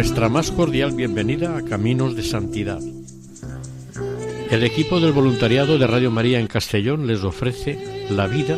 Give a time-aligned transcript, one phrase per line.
[0.00, 2.80] Nuestra más cordial bienvenida a Caminos de Santidad.
[4.50, 8.56] El equipo del voluntariado de Radio María en Castellón les ofrece la vida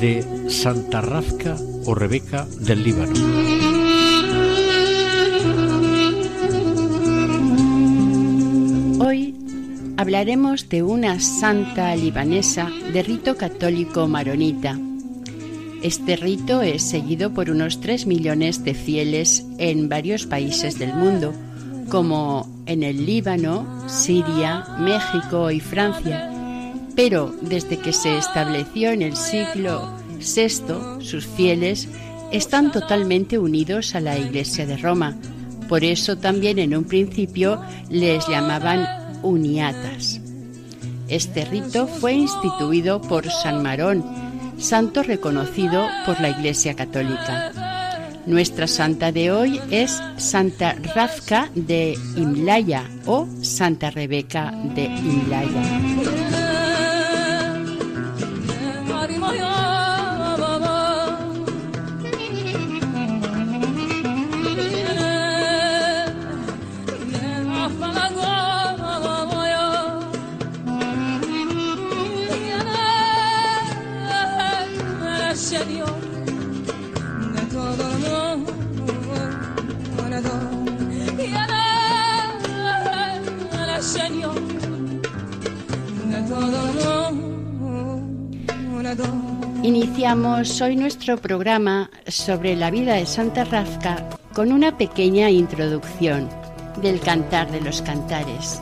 [0.00, 3.12] de Santa Rafka o Rebeca del Líbano.
[8.98, 9.36] Hoy
[9.98, 14.78] hablaremos de una santa libanesa de rito católico maronita
[15.82, 21.34] este rito es seguido por unos 3 millones de fieles en varios países del mundo,
[21.88, 26.30] como en el Líbano, Siria, México y Francia.
[26.94, 31.88] Pero desde que se estableció en el siglo VI, sus fieles
[32.30, 35.16] están totalmente unidos a la Iglesia de Roma.
[35.68, 37.60] Por eso también en un principio
[37.90, 38.86] les llamaban
[39.22, 40.20] uniatas.
[41.08, 47.52] Este rito fue instituido por San Marón santo reconocido por la Iglesia Católica.
[48.26, 56.21] Nuestra santa de hoy es Santa Rafka de Imlaya o Santa Rebeca de Imlaya.
[90.12, 96.28] Hoy nuestro programa sobre la vida de Santa Rafka con una pequeña introducción
[96.82, 98.60] del Cantar de los Cantares.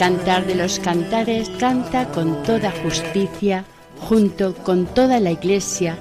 [0.00, 3.66] Cantar de los cantares canta con toda justicia
[3.98, 5.98] junto con toda la iglesia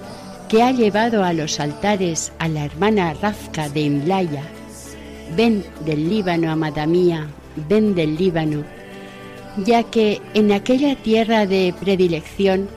[0.48, 4.44] que ha llevado a los altares a la hermana Rafka de Imlaya.
[5.36, 7.28] Ven del Líbano, amada mía,
[7.68, 8.64] ven del Líbano,
[9.66, 12.70] ya que en aquella tierra de predilección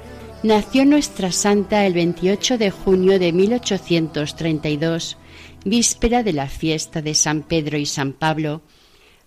[0.42, 5.18] nació nuestra santa el 28 de junio de 1832,
[5.64, 8.62] víspera de la fiesta de San Pedro y San Pablo,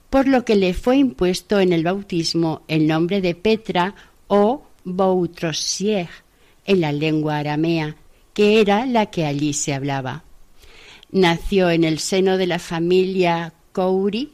[0.10, 3.96] por lo que le fue impuesto en el bautismo el nombre de Petra
[4.28, 6.10] o Boutrosier
[6.66, 7.96] en la lengua aramea,
[8.34, 10.24] que era la que allí se hablaba.
[11.12, 14.34] Nació en el seno de la familia Kouri,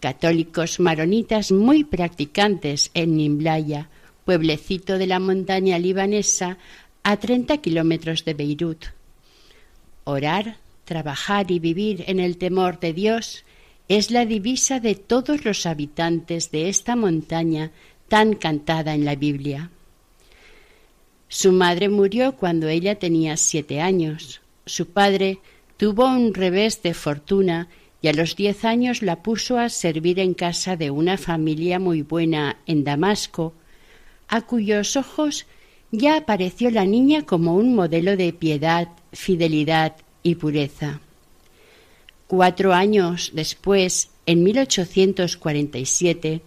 [0.00, 3.88] católicos maronitas muy practicantes en Nimblaya,
[4.24, 6.58] pueblecito de la montaña libanesa
[7.02, 8.86] a 30 kilómetros de Beirut.
[10.04, 13.44] Orar, trabajar y vivir en el temor de Dios
[13.88, 17.70] es la divisa de todos los habitantes de esta montaña
[18.08, 19.70] tan cantada en la Biblia.
[21.28, 24.40] Su madre murió cuando ella tenía siete años.
[24.66, 25.40] Su padre
[25.76, 27.68] tuvo un revés de fortuna
[28.00, 32.02] y a los diez años la puso a servir en casa de una familia muy
[32.02, 33.54] buena en Damasco,
[34.28, 35.46] a cuyos ojos
[35.90, 41.00] ya apareció la niña como un modelo de piedad, fidelidad y pureza.
[42.26, 46.40] Cuatro años después, en 1847,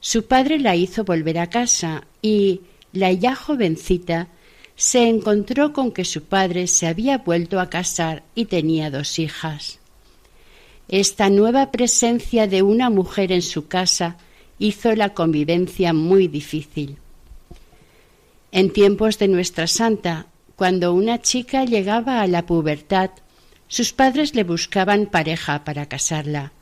[0.00, 2.60] su padre la hizo volver a casa y
[2.92, 4.28] la ya jovencita
[4.76, 9.78] se encontró con que su padre se había vuelto a casar y tenía dos hijas.
[10.88, 14.18] Esta nueva presencia de una mujer en su casa
[14.58, 16.98] hizo la convivencia muy difícil.
[18.52, 23.10] En tiempos de nuestra santa, cuando una chica llegaba a la pubertad,
[23.68, 26.52] sus padres le buscaban pareja para casarla.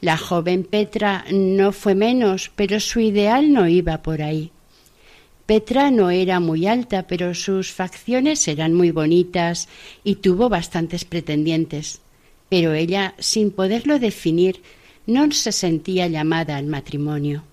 [0.00, 4.50] La joven Petra no fue menos, pero su ideal no iba por ahí.
[5.46, 9.68] Petra no era muy alta, pero sus facciones eran muy bonitas
[10.02, 12.00] y tuvo bastantes pretendientes.
[12.48, 14.60] Pero ella, sin poderlo definir,
[15.06, 17.44] no se sentía llamada al matrimonio.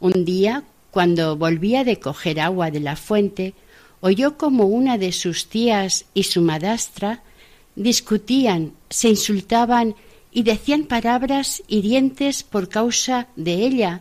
[0.00, 3.54] Un día, cuando volvía de coger agua de la fuente,
[4.00, 7.22] oyó como una de sus tías y su madrastra
[7.76, 9.94] discutían, se insultaban
[10.30, 14.00] y decían palabras hirientes por causa de ella,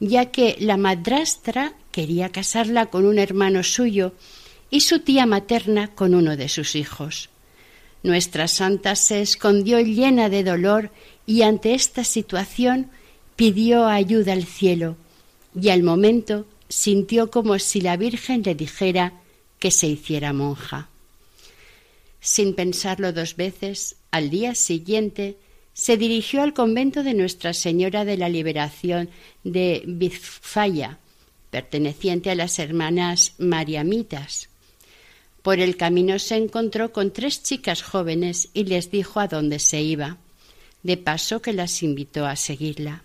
[0.00, 4.12] ya que la madrastra quería casarla con un hermano suyo
[4.70, 7.28] y su tía materna con uno de sus hijos.
[8.02, 10.90] Nuestra santa se escondió llena de dolor
[11.26, 12.90] y ante esta situación
[13.36, 14.96] pidió ayuda al cielo
[15.60, 19.12] y al momento sintió como si la Virgen le dijera
[19.58, 20.88] que se hiciera monja.
[22.24, 25.36] Sin pensarlo dos veces, al día siguiente
[25.74, 29.10] se dirigió al convento de Nuestra Señora de la Liberación
[29.42, 30.98] de Bizfaya,
[31.50, 34.48] perteneciente a las hermanas mariamitas.
[35.42, 39.82] Por el camino se encontró con tres chicas jóvenes y les dijo a dónde se
[39.82, 40.16] iba,
[40.84, 43.02] de paso que las invitó a seguirla.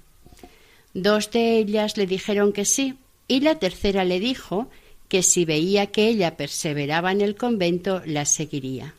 [0.94, 2.94] Dos de ellas le dijeron que sí,
[3.28, 4.70] y la tercera le dijo
[5.10, 8.94] que si veía que ella perseveraba en el convento, la seguiría.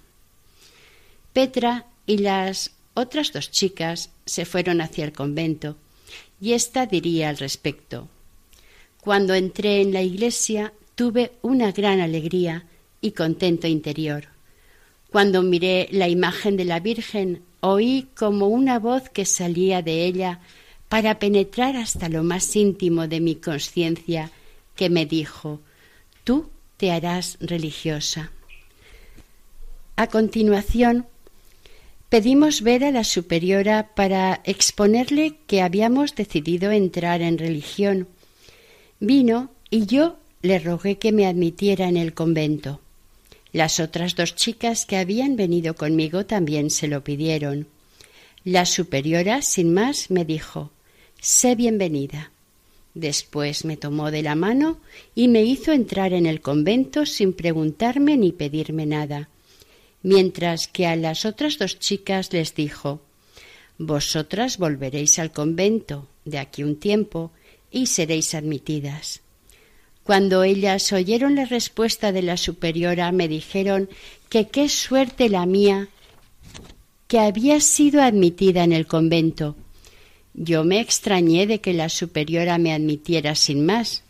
[1.38, 5.76] Petra y las otras dos chicas se fueron hacia el convento,
[6.40, 8.08] y ésta diría al respecto
[9.08, 12.66] cuando entré en la iglesia tuve una gran alegría
[13.00, 14.26] y contento interior.
[15.10, 20.40] Cuando miré la imagen de la Virgen, oí como una voz que salía de ella
[20.90, 24.30] para penetrar hasta lo más íntimo de mi conciencia,
[24.76, 25.60] que me dijo
[26.24, 28.32] Tú te harás religiosa.
[29.96, 31.06] A continuación,
[32.08, 38.08] pedimos ver a la superiora para exponerle que habíamos decidido entrar en religión
[39.00, 42.80] Vino y yo le rogué que me admitiera en el convento.
[43.52, 47.68] Las otras dos chicas que habían venido conmigo también se lo pidieron.
[48.44, 50.70] La superiora, sin más, me dijo
[51.20, 52.32] Sé bienvenida.
[52.94, 54.78] Después me tomó de la mano
[55.14, 59.28] y me hizo entrar en el convento sin preguntarme ni pedirme nada,
[60.02, 63.00] mientras que a las otras dos chicas les dijo
[63.78, 67.30] Vosotras volveréis al convento de aquí un tiempo
[67.70, 69.20] y seréis admitidas.
[70.02, 73.88] Cuando ellas oyeron la respuesta de la superiora, me dijeron
[74.28, 75.88] que qué suerte la mía
[77.06, 79.54] que había sido admitida en el convento.
[80.34, 84.02] Yo me extrañé de que la superiora me admitiera sin más.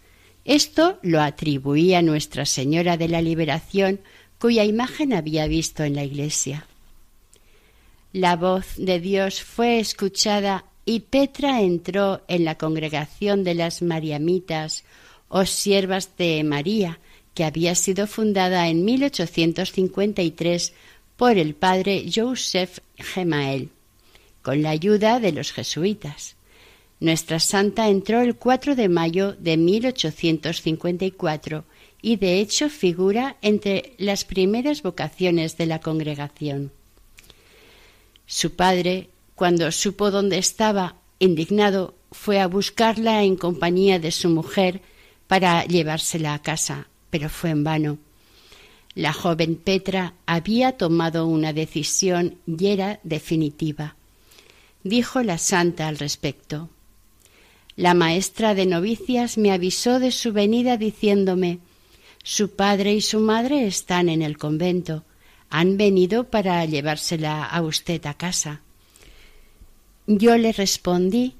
[0.44, 4.00] Esto lo atribuí a Nuestra Señora de la Liberación,
[4.38, 6.67] cuya imagen había visto en la iglesia.
[8.12, 14.85] La voz de Dios fue escuchada y Petra entró en la congregación de las Mariamitas
[15.29, 17.00] o Siervas de María,
[17.35, 20.73] que había sido fundada en 1853
[21.17, 23.69] por el padre Joseph Gemael,
[24.40, 26.37] con la ayuda de los jesuitas.
[27.00, 31.64] Nuestra santa entró el 4 de mayo de 1854
[32.00, 36.73] y de hecho figura entre las primeras vocaciones de la congregación.
[38.26, 44.83] Su padre, cuando supo dónde estaba, indignado, fue a buscarla en compañía de su mujer
[45.26, 47.99] para llevársela a casa, pero fue en vano.
[48.95, 53.97] La joven Petra había tomado una decisión y era definitiva.
[54.83, 56.69] Dijo la santa al respecto.
[57.76, 61.61] La maestra de novicias me avisó de su venida diciéndome
[62.30, 65.02] Su padre y su madre están en el convento.
[65.49, 68.61] Han venido para llevársela a usted a casa.
[70.06, 71.37] Yo le respondí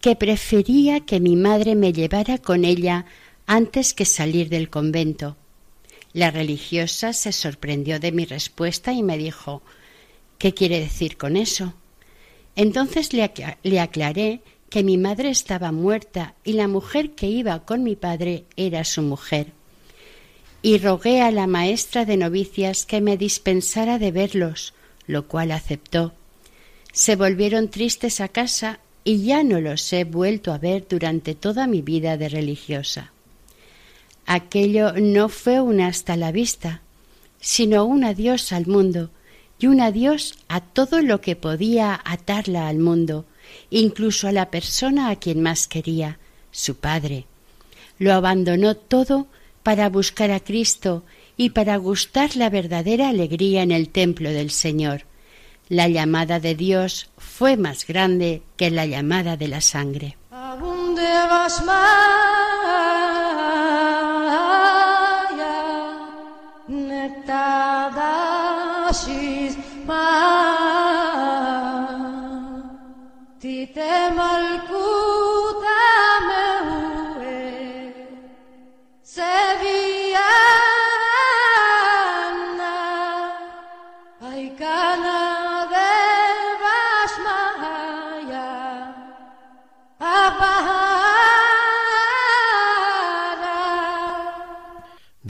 [0.00, 3.06] que prefería que mi madre me llevara con ella
[3.46, 5.36] antes que salir del convento.
[6.12, 9.62] La religiosa se sorprendió de mi respuesta y me dijo
[10.38, 11.74] ¿Qué quiere decir con eso?
[12.56, 13.30] Entonces le,
[13.62, 18.44] le, aclaré que mi madre estaba muerta y la mujer que iba con mi padre
[18.56, 19.61] era su mujer.
[20.62, 24.74] Y rogué a la maestra de novicias que me dispensara de verlos,
[25.06, 26.14] lo cual aceptó
[26.92, 31.66] se volvieron tristes a casa y ya no los he vuelto a ver durante toda
[31.66, 33.12] mi vida de religiosa.
[34.26, 36.82] Aquello no fue un hasta la vista,
[37.40, 39.10] sino un adiós al mundo
[39.58, 43.24] y un adiós a todo lo que podía atarla al mundo,
[43.70, 46.18] incluso a la persona a quien más quería,
[46.52, 47.24] su padre.
[47.98, 49.26] Lo abandonó todo
[49.62, 51.04] para buscar a Cristo
[51.36, 55.04] y para gustar la verdadera alegría en el templo del Señor.
[55.68, 60.16] La llamada de Dios fue más grande que la llamada de la sangre.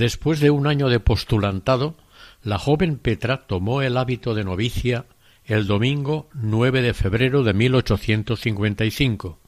[0.03, 1.95] Después de un año de postulantado,
[2.43, 5.07] la joven Petra tomó el hábito de novicia
[5.45, 9.39] el domingo 9 de febrero de 1855,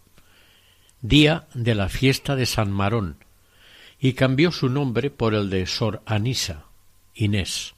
[1.01, 3.17] día de la fiesta de San Marón,
[3.99, 6.67] y cambió su nombre por el de Sor Anisa,
[7.17, 7.75] Inés.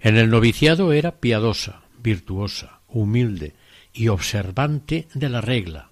[0.00, 3.52] En el noviciado era piadosa, virtuosa, humilde
[3.92, 5.90] y observante de la regla.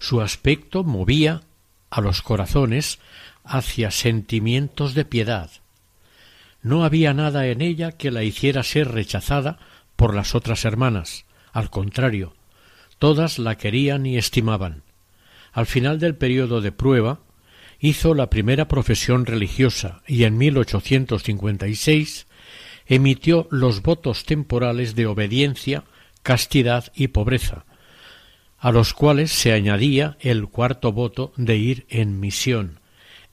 [0.00, 1.42] Su aspecto movía
[1.88, 2.98] a los corazones
[3.44, 5.50] hacia sentimientos de piedad.
[6.62, 9.58] No había nada en ella que la hiciera ser rechazada
[9.96, 11.26] por las otras hermanas.
[11.52, 12.34] Al contrario,
[12.98, 14.82] todas la querían y estimaban.
[15.52, 17.20] Al final del periodo de prueba,
[17.78, 22.26] hizo la primera profesión religiosa y en 1856
[22.86, 25.84] emitió los votos temporales de obediencia,
[26.22, 27.66] castidad y pobreza,
[28.58, 32.80] a los cuales se añadía el cuarto voto de ir en misión,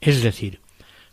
[0.02, 0.60] es decir,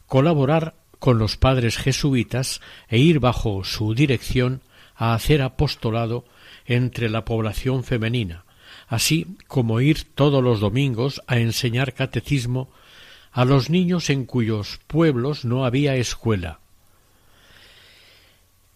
[0.07, 4.61] colaborar con los padres jesuitas e ir bajo su dirección
[4.95, 6.25] a hacer apostolado
[6.65, 8.43] entre la población femenina,
[8.87, 12.69] así como ir todos los domingos a enseñar catecismo
[13.31, 16.59] a los niños en cuyos pueblos no había escuela.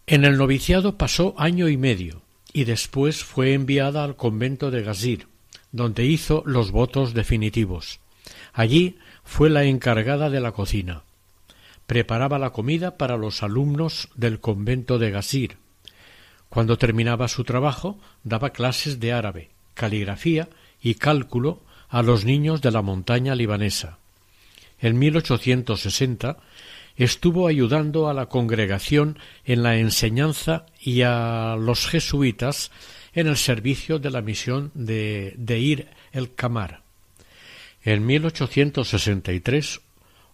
[0.05, 2.22] En el noviciado pasó año y medio
[2.53, 5.27] y después fue enviada al convento de Gazir,
[5.72, 8.00] donde hizo los votos definitivos.
[8.53, 11.01] Allí fue la encargada de la cocina.
[11.88, 15.57] Preparaba la comida para los alumnos del convento de Gasir.
[16.50, 20.50] Cuando terminaba su trabajo, daba clases de árabe, caligrafía
[20.81, 23.98] y cálculo a los niños de la montaña libanesa.
[24.79, 26.38] En 1860
[26.95, 32.69] estuvo ayudando a la congregación en la enseñanza y a los jesuitas
[33.13, 36.83] en el servicio de la misión de, de Ir el Kamar.
[37.84, 39.82] En 1863,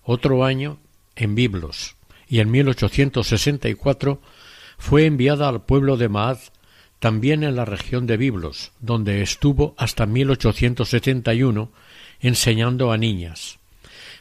[0.03, 0.79] otro año
[1.15, 1.95] en Biblos,
[2.27, 4.21] y en 1864
[4.77, 6.37] fue enviada al pueblo de Maad,
[6.99, 11.71] también en la región de Biblos, donde estuvo hasta 1871
[12.19, 13.57] enseñando a niñas.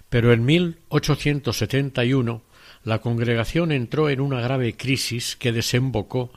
[0.08, 2.42] Pero en 1871
[2.84, 6.32] la congregación entró en una grave crisis que desembocó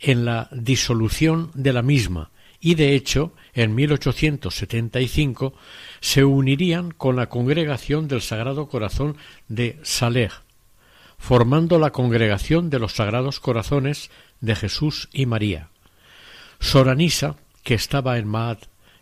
[0.00, 2.30] en la disolución de la misma
[2.64, 5.52] y de hecho en 1875
[6.00, 9.16] se unirían con la congregación del Sagrado Corazón
[9.48, 10.30] de Saleh,
[11.18, 15.70] formando la congregación de los Sagrados Corazones de Jesús y María.
[16.60, 18.58] Soranisa, que estaba en Maad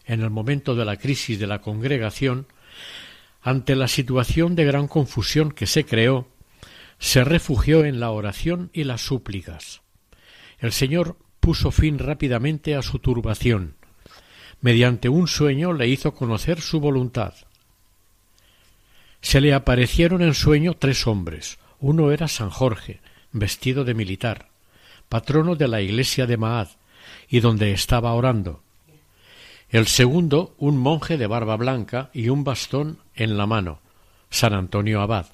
[0.07, 2.47] en el momento de la crisis de la congregación,
[3.43, 6.29] ante la situación de gran confusión que se creó,
[6.99, 9.83] se refugió en la oración y las súplicas.
[10.59, 13.75] El Señor puso fin rápidamente a su turbación.
[14.61, 17.35] Mediante un sueño le hizo conocer su voluntad.
[19.23, 21.59] Se le aparecieron en sueño tres hombres.
[21.81, 23.01] Uno era San Jorge,
[23.33, 24.49] vestido de militar,
[25.09, 26.69] patrono de la iglesia de Maad,
[27.29, 28.63] y donde estaba orando.
[29.71, 33.81] El segundo, un monje de barba blanca y un bastón en la mano,
[34.29, 35.27] San Antonio Abad,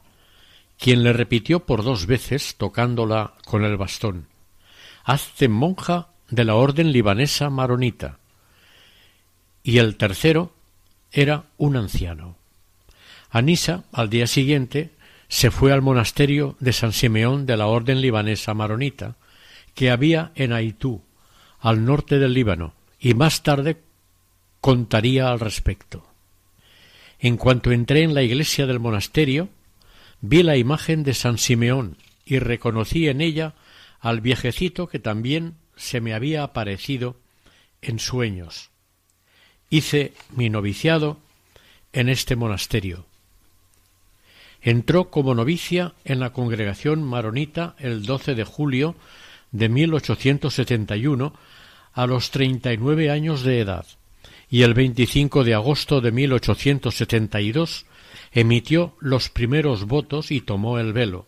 [0.79, 4.29] quien le repitió por dos veces tocándola con el bastón
[5.07, 8.19] hazte monja de la orden libanesa maronita.
[9.63, 10.53] Y el tercero
[11.13, 12.37] era un anciano.
[13.31, 14.91] Anisa, al día siguiente,
[15.29, 19.15] se fue al monasterio de San Simeón de la orden libanesa maronita,
[19.75, 21.03] que había en Aitú,
[21.61, 23.81] al norte del Líbano, y más tarde
[24.61, 26.05] contaría al respecto.
[27.21, 29.51] En cuanto entré en la iglesia del monasterio,
[30.21, 33.55] vi la imagen de San Simeón y reconocí en ella
[34.01, 37.17] al viejecito que también se me había aparecido
[37.83, 38.71] en sueños.
[39.71, 41.19] Hice mi noviciado
[41.93, 43.07] en este monasterio.
[44.61, 48.97] Entró como novicia en la congregación maronita el 12 de julio
[49.53, 51.33] de 1871
[51.93, 53.87] a los treinta y nueve años de edad
[54.51, 57.87] y el 25 de agosto de 1872
[58.33, 61.27] emitió los primeros votos y tomó el velo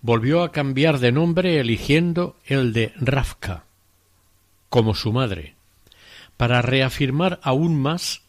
[0.00, 3.64] volvió a cambiar de nombre eligiendo el de Rafka.
[4.68, 5.54] como su madre,
[6.36, 8.20] para reafirmar aún más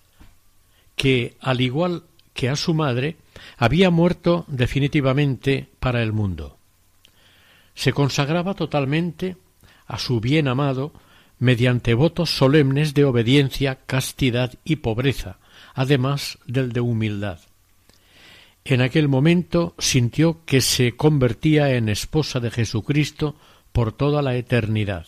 [0.96, 3.18] que, al igual que a su madre,
[3.58, 6.58] había muerto definitivamente para el mundo.
[7.76, 9.36] Se consagraba totalmente
[9.86, 10.94] a su bien amado
[11.40, 15.38] mediante votos solemnes de obediencia, castidad y pobreza,
[15.74, 17.40] además del de humildad.
[18.66, 23.36] En aquel momento sintió que se convertía en esposa de Jesucristo
[23.72, 25.08] por toda la eternidad.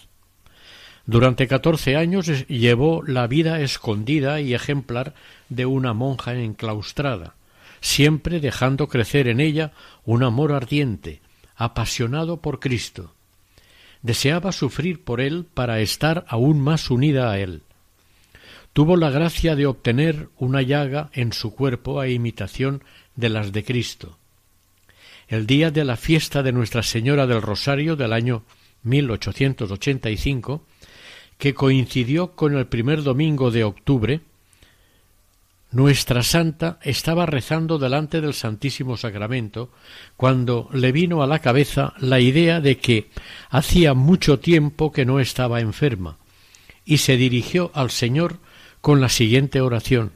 [1.06, 5.14] Durante catorce años llevó la vida escondida y ejemplar
[5.50, 7.36] de una monja enclaustrada,
[7.82, 9.74] siempre dejando crecer en ella
[10.06, 11.22] un amor ardiente,
[11.56, 13.14] apasionado por Cristo.
[14.02, 17.64] Deseaba sufrir por él para estar aún más unida a él.
[18.74, 22.84] Tuvo la gracia de obtener una llaga en su cuerpo a imitación
[23.16, 24.18] de las de Cristo.
[25.28, 28.44] El día de la fiesta de Nuestra Señora del Rosario del año
[28.84, 30.66] 1885,
[31.38, 34.22] que coincidió con el primer domingo de octubre,
[35.72, 39.72] nuestra santa estaba rezando delante del Santísimo Sacramento
[40.18, 43.10] cuando le vino a la cabeza la idea de que
[43.50, 46.18] hacía mucho tiempo que no estaba enferma
[46.84, 48.40] y se dirigió al Señor
[48.82, 50.12] con la siguiente oración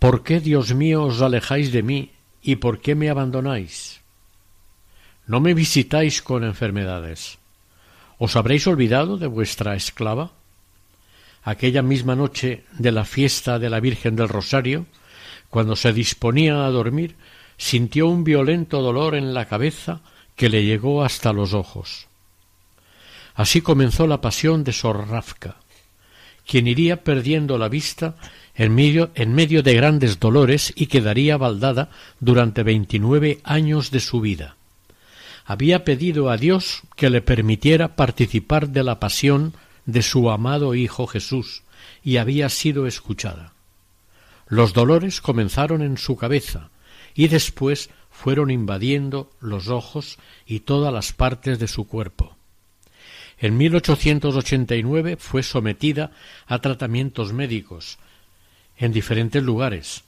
[0.00, 2.10] ¿Por qué, Dios mío, os alejáis de mí
[2.42, 4.00] y por qué me abandonáis?
[5.28, 7.38] No me visitáis con enfermedades.
[8.18, 10.32] ¿Os habréis olvidado de vuestra esclava?
[11.42, 14.86] aquella misma noche de la fiesta de la Virgen del Rosario,
[15.48, 17.16] cuando se disponía a dormir,
[17.56, 20.00] sintió un violento dolor en la cabeza
[20.36, 22.08] que le llegó hasta los ojos.
[23.34, 25.56] Así comenzó la pasión de Sor Rafka,
[26.46, 28.16] quien iría perdiendo la vista
[28.54, 34.20] en medio, en medio de grandes dolores y quedaría baldada durante veintinueve años de su
[34.20, 34.56] vida.
[35.44, 39.54] Había pedido a Dios que le permitiera participar de la pasión
[39.86, 41.62] de su amado Hijo Jesús
[42.04, 43.52] y había sido escuchada.
[44.46, 46.70] Los dolores comenzaron en su cabeza
[47.14, 52.36] y después fueron invadiendo los ojos y todas las partes de su cuerpo.
[53.38, 56.10] En 1889 fue sometida
[56.46, 57.98] a tratamientos médicos
[58.80, 60.02] en diferentes lugares.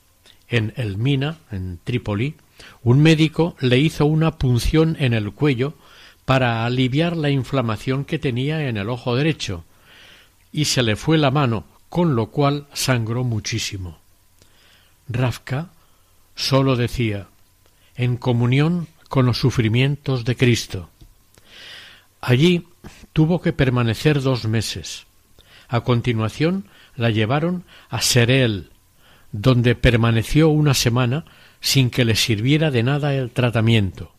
[0.48, 2.34] En Elmina, en Trípoli,
[2.82, 5.74] un médico le hizo una punción en el cuello
[6.24, 9.64] para aliviar la inflamación que tenía en el ojo derecho,
[10.52, 13.98] y se le fue la mano, con lo cual sangró muchísimo.
[15.08, 15.70] Rafka
[16.34, 17.28] sólo decía
[17.96, 20.88] en comunión con los sufrimientos de Cristo.
[22.20, 22.66] Allí
[23.12, 25.06] tuvo que permanecer dos meses.
[25.68, 28.70] A continuación la llevaron a Serel,
[29.32, 31.24] donde permaneció una semana
[31.60, 34.12] sin que le sirviera de nada el tratamiento.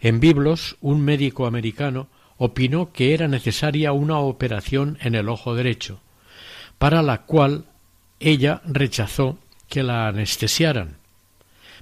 [0.00, 6.00] En Biblos, un médico americano opinó que era necesaria una operación en el ojo derecho,
[6.78, 7.66] para la cual
[8.18, 10.96] ella rechazó que la anestesiaran.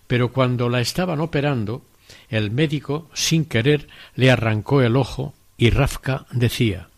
[0.06, 1.82] Pero cuando la estaban operando,
[2.28, 6.88] el médico, sin querer, le arrancó el ojo y Rafka decía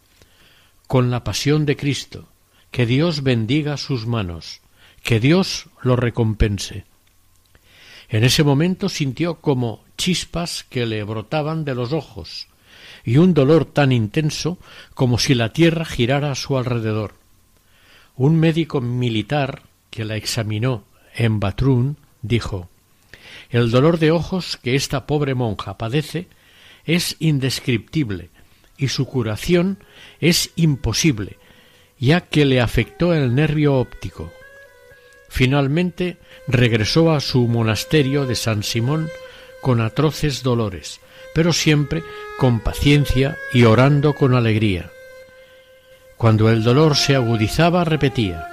[0.86, 2.28] Con la pasión de Cristo,
[2.72, 4.60] que Dios bendiga sus manos,
[5.04, 6.84] que Dios lo recompense.
[8.08, 12.48] En ese momento sintió como chispas que le brotaban de los ojos,
[13.04, 14.58] y un dolor tan intenso
[14.94, 17.14] como si la tierra girara a su alrededor.
[18.16, 22.70] Un médico militar que la examinó en Batrún dijo
[23.50, 26.28] El dolor de ojos que esta pobre monja padece
[26.86, 28.30] es indescriptible
[28.78, 29.78] y su curación
[30.20, 31.36] es imposible,
[32.02, 34.32] ya que le afectó el nervio óptico.
[35.28, 36.16] Finalmente
[36.48, 39.08] regresó a su monasterio de San Simón
[39.60, 41.00] con atroces dolores,
[41.32, 42.02] pero siempre
[42.38, 44.90] con paciencia y orando con alegría.
[46.16, 48.48] Cuando el dolor se agudizaba, repetía,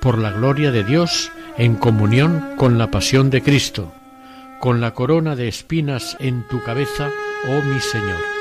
[0.00, 3.92] por la gloria de Dios, en comunión con la pasión de Cristo,
[4.60, 7.10] con la corona de espinas en tu cabeza,
[7.48, 8.37] oh mi Señor.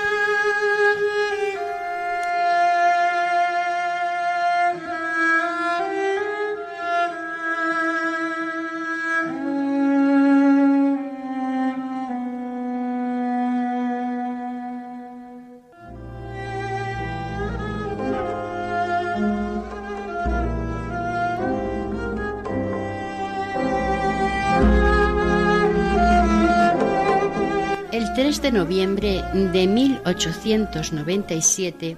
[28.58, 31.98] Noviembre de 1897,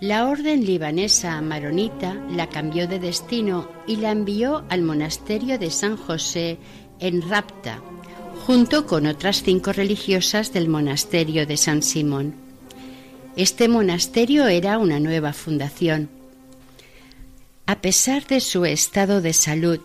[0.00, 5.96] la orden libanesa maronita la cambió de destino y la envió al monasterio de San
[5.96, 6.58] José
[7.00, 7.82] en Rapta,
[8.46, 12.36] junto con otras cinco religiosas del monasterio de San Simón.
[13.34, 16.08] Este monasterio era una nueva fundación.
[17.66, 19.80] A pesar de su estado de salud,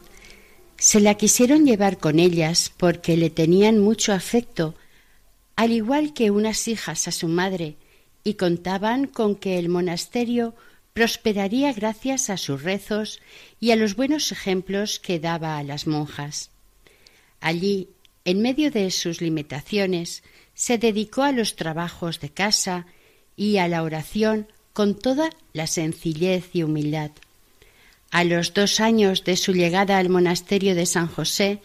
[0.78, 4.76] se la quisieron llevar con ellas porque le tenían mucho afecto,
[5.56, 7.78] al igual que unas hijas a su madre,
[8.24, 10.56] y contaban con que el monasterio
[10.94, 13.20] prosperaría gracias a sus rezos
[13.60, 16.50] y a los buenos ejemplos que daba a las monjas.
[17.40, 17.90] Allí,
[18.24, 20.24] en medio de sus limitaciones,
[20.56, 22.88] se dedicó a los trabajos de casa
[23.36, 27.12] y a la oración con toda la sencillez y humildad.
[28.10, 31.60] A los dos años de su llegada al monasterio de San José,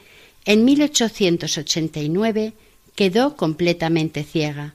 [0.44, 2.52] en 1889,
[3.00, 4.74] quedó completamente ciega.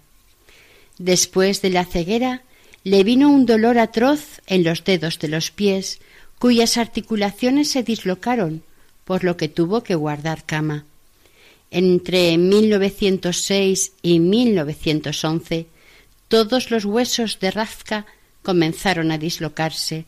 [0.97, 2.41] Después de la ceguera,
[2.83, 5.99] le vino un dolor atroz en los dedos de los pies,
[6.39, 8.63] cuyas articulaciones se dislocaron,
[9.03, 10.85] por lo que tuvo que guardar cama.
[11.69, 15.67] Entre 1906 y 1911,
[16.27, 18.07] todos los huesos de Rafka
[18.41, 20.05] comenzaron a dislocarse.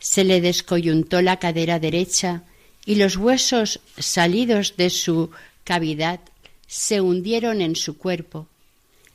[0.00, 2.42] Se le descoyuntó la cadera derecha
[2.84, 5.30] y los huesos salidos de su
[5.62, 6.18] cavidad
[6.66, 8.46] se hundieron en su cuerpo.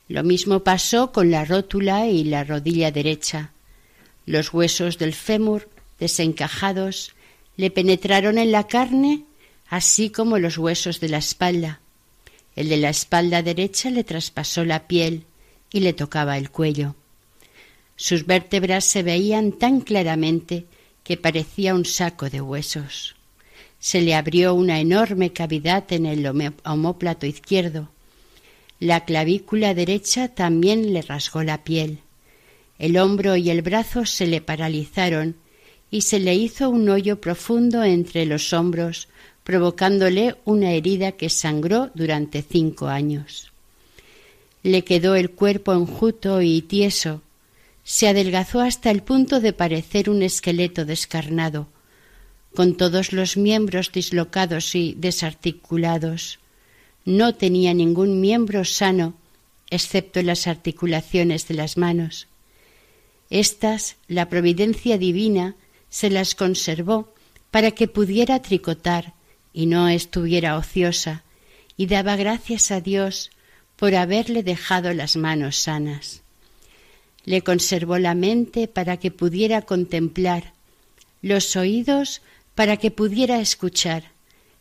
[0.08, 3.52] Lo mismo pasó con la rótula y la rodilla derecha.
[4.26, 7.14] Los huesos del fémur, desencajados,
[7.56, 9.24] le penetraron en la carne
[9.72, 11.80] así como los huesos de la espalda.
[12.56, 15.24] El de la espalda derecha le traspasó la piel
[15.72, 16.94] y le tocaba el cuello.
[17.96, 20.66] Sus vértebras se veían tan claramente
[21.04, 23.16] que parecía un saco de huesos.
[23.82, 26.24] Se le abrió una enorme cavidad en el
[26.64, 27.88] omóplato izquierdo.
[28.78, 31.98] La clavícula derecha también le rasgó la piel.
[32.78, 35.34] El hombro y el brazo se le paralizaron
[35.90, 39.08] y se le hizo un hoyo profundo entre los hombros
[39.42, 43.50] provocándole una herida que sangró durante cinco años.
[44.62, 47.20] Le quedó el cuerpo enjuto y tieso,
[47.82, 51.66] se adelgazó hasta el punto de parecer un esqueleto descarnado,
[52.54, 56.38] con todos los miembros dislocados y desarticulados.
[57.04, 59.14] No tenía ningún miembro sano,
[59.70, 62.28] excepto las articulaciones de las manos.
[63.30, 65.56] Estas, la providencia divina,
[65.88, 67.12] se las conservó
[67.50, 69.14] para que pudiera tricotar,
[69.54, 71.22] y no estuviera ociosa,
[71.76, 73.30] y daba gracias a Dios
[73.76, 76.22] por haberle dejado las manos sanas.
[77.24, 80.52] Le conservó la mente para que pudiera contemplar,
[81.22, 82.20] los oídos
[82.54, 84.12] para que pudiera escuchar,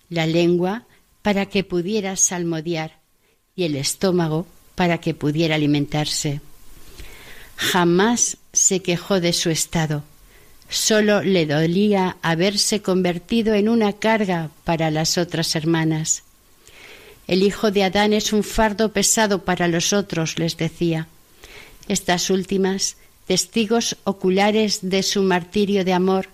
[0.09, 0.85] la lengua
[1.21, 2.99] para que pudiera salmodiar
[3.55, 6.41] y el estómago para que pudiera alimentarse.
[7.55, 10.03] Jamás se quejó de su estado,
[10.71, 16.23] Solo le dolía haberse convertido en una carga para las otras hermanas.
[17.27, 21.09] El hijo de Adán es un fardo pesado para los otros, les decía.
[21.89, 22.95] Estas últimas,
[23.27, 26.29] testigos oculares de su martirio de amor,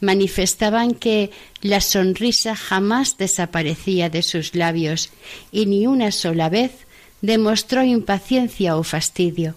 [0.00, 1.30] manifestaban que
[1.62, 5.10] la sonrisa jamás desaparecía de sus labios
[5.52, 6.72] y ni una sola vez
[7.20, 9.54] demostró impaciencia o fastidio.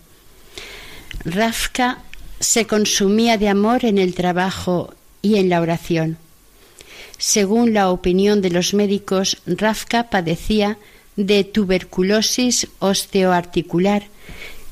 [1.25, 2.03] Rafka
[2.39, 6.17] se consumía de amor en el trabajo y en la oración.
[7.17, 10.77] Según la opinión de los médicos, Rafka padecía
[11.15, 14.03] de tuberculosis osteoarticular,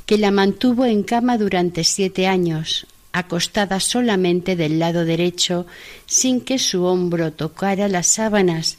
[0.05, 5.65] que la mantuvo en cama durante siete años, acostada solamente del lado derecho,
[6.05, 8.77] sin que su hombro tocara las sábanas,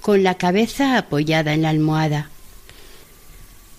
[0.00, 2.30] con la cabeza apoyada en la almohada.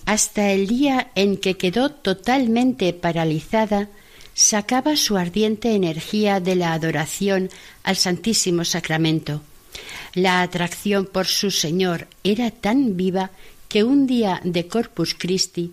[0.06, 3.88] Hasta el día en que quedó totalmente paralizada,
[4.34, 7.50] sacaba su ardiente energía de la adoración
[7.82, 9.42] al Santísimo Sacramento.
[10.14, 13.30] La atracción por su Señor era tan viva
[13.68, 15.72] que un día de Corpus Christi,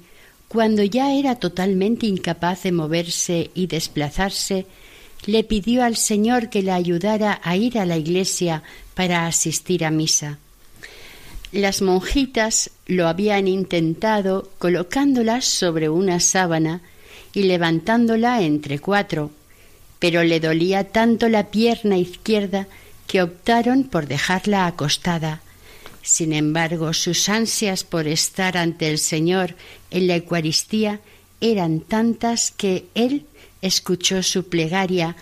[0.49, 4.65] cuando ya era totalmente incapaz de moverse y desplazarse,
[5.25, 8.63] le pidió al Señor que la ayudara a ir a la iglesia
[8.95, 10.39] para asistir a misa.
[11.51, 16.81] Las monjitas lo habían intentado colocándolas sobre una sábana
[17.33, 19.31] y levantándola entre cuatro,
[19.99, 22.67] pero le dolía tanto la pierna izquierda
[23.05, 25.41] que optaron por dejarla acostada.
[26.01, 29.55] Sin embargo, sus ansias por estar ante el Señor
[29.91, 31.01] en la Eucaristía
[31.41, 33.25] eran tantas que él
[33.61, 35.15] escuchó su plegaria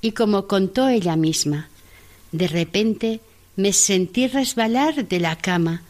[0.00, 1.68] y como contó ella misma,
[2.32, 3.20] de repente
[3.56, 5.82] me sentí resbalar de la cama,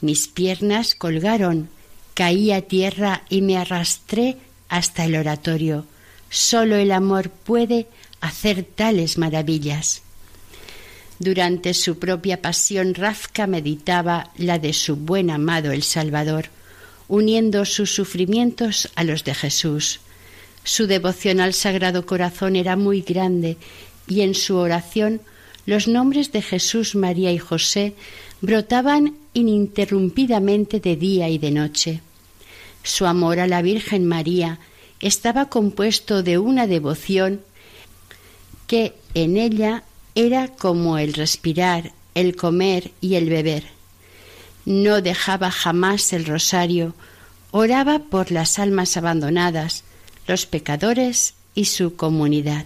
[0.00, 1.68] mis piernas colgaron,
[2.14, 4.36] caí a tierra y me arrastré
[4.68, 5.86] hasta el oratorio.
[6.28, 7.86] Solo el amor puede
[8.20, 10.02] hacer tales maravillas.
[11.18, 16.46] Durante su propia pasión, Rafka meditaba la de su buen amado el Salvador,
[17.08, 20.00] uniendo sus sufrimientos a los de Jesús.
[20.64, 23.56] Su devoción al Sagrado Corazón era muy grande
[24.06, 25.20] y en su oración
[25.64, 27.94] los nombres de Jesús, María y José
[28.40, 32.00] brotaban ininterrumpidamente de día y de noche.
[32.82, 34.58] Su amor a la Virgen María
[35.00, 37.40] estaba compuesto de una devoción
[38.66, 39.82] que en ella
[40.16, 43.64] era como el respirar, el comer y el beber.
[44.64, 46.94] No dejaba jamás el rosario,
[47.50, 49.84] oraba por las almas abandonadas,
[50.26, 52.64] los pecadores y su comunidad.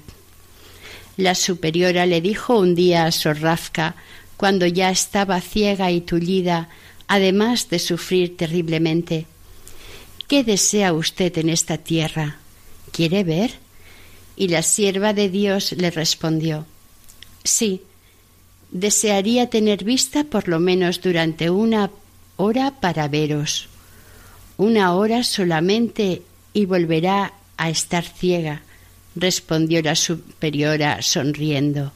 [1.17, 3.97] La superiora le dijo un día a Sorrafka,
[4.37, 6.69] cuando ya estaba ciega y tullida,
[7.09, 9.27] además de sufrir terriblemente,
[10.29, 12.37] ¿Qué desea usted en esta tierra?
[12.93, 13.51] ¿Quiere ver?
[14.37, 16.67] Y la sierva de Dios le respondió
[17.45, 17.83] Sí,
[18.71, 21.91] desearía tener vista por lo menos durante una
[22.37, 23.69] hora para veros.
[24.57, 26.23] Una hora solamente
[26.53, 28.63] y volverá a estar ciega,
[29.15, 31.93] respondió la superiora sonriendo.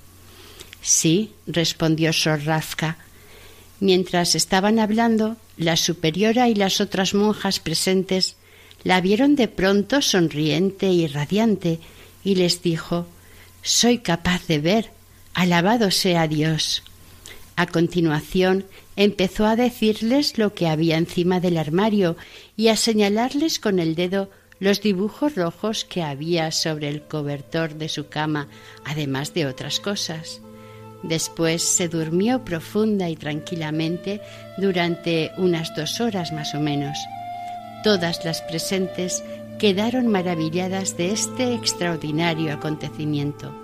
[0.80, 2.98] Sí, respondió Sorrafka.
[3.80, 8.36] Mientras estaban hablando, la superiora y las otras monjas presentes
[8.82, 11.80] la vieron de pronto sonriente y radiante
[12.22, 13.06] y les dijo
[13.62, 14.93] Soy capaz de ver.
[15.34, 16.84] Alabado sea Dios.
[17.56, 22.16] A continuación empezó a decirles lo que había encima del armario
[22.56, 27.88] y a señalarles con el dedo los dibujos rojos que había sobre el cobertor de
[27.88, 28.48] su cama,
[28.84, 30.40] además de otras cosas.
[31.02, 34.20] Después se durmió profunda y tranquilamente
[34.56, 36.96] durante unas dos horas más o menos.
[37.82, 39.24] Todas las presentes
[39.58, 43.63] quedaron maravilladas de este extraordinario acontecimiento.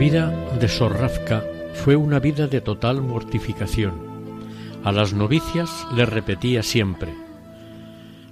[0.00, 3.92] Vida de Sorrafka fue una vida de total mortificación.
[4.82, 7.12] A las novicias le repetía siempre,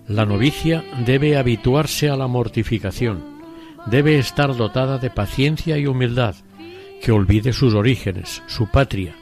[0.08, 3.22] la novicia debe habituarse a la mortificación,
[3.86, 6.34] debe estar dotada de paciencia y humildad,
[7.02, 9.14] que olvide sus orígenes, su patria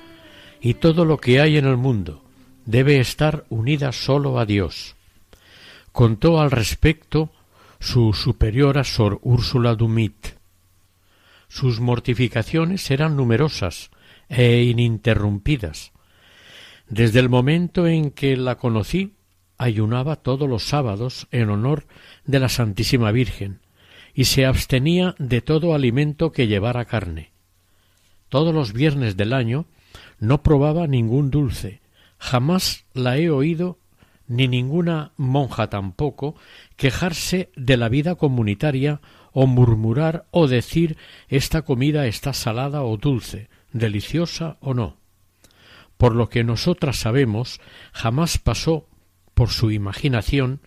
[0.60, 2.24] y todo lo que hay en el mundo,
[2.64, 4.94] debe estar unida solo a Dios.
[5.92, 7.32] Contó al respecto
[7.78, 10.34] su superiora Sor Úrsula Dumit.
[11.48, 13.90] Sus mortificaciones eran numerosas
[14.28, 15.92] e ininterrumpidas.
[16.88, 19.15] Desde el momento en que la conocí,
[19.58, 21.86] ayunaba todos los sábados en honor
[22.24, 23.60] de la Santísima Virgen
[24.14, 27.30] y se abstenía de todo alimento que llevara carne.
[28.28, 29.66] Todos los viernes del año
[30.18, 31.80] no probaba ningún dulce,
[32.18, 33.78] jamás la he oído
[34.28, 36.34] ni ninguna monja tampoco
[36.76, 39.00] quejarse de la vida comunitaria
[39.32, 40.96] o murmurar o decir
[41.28, 44.96] esta comida está salada o dulce, deliciosa o no.
[45.96, 47.60] Por lo que nosotras sabemos,
[47.92, 48.86] jamás pasó
[49.36, 50.60] por su imaginación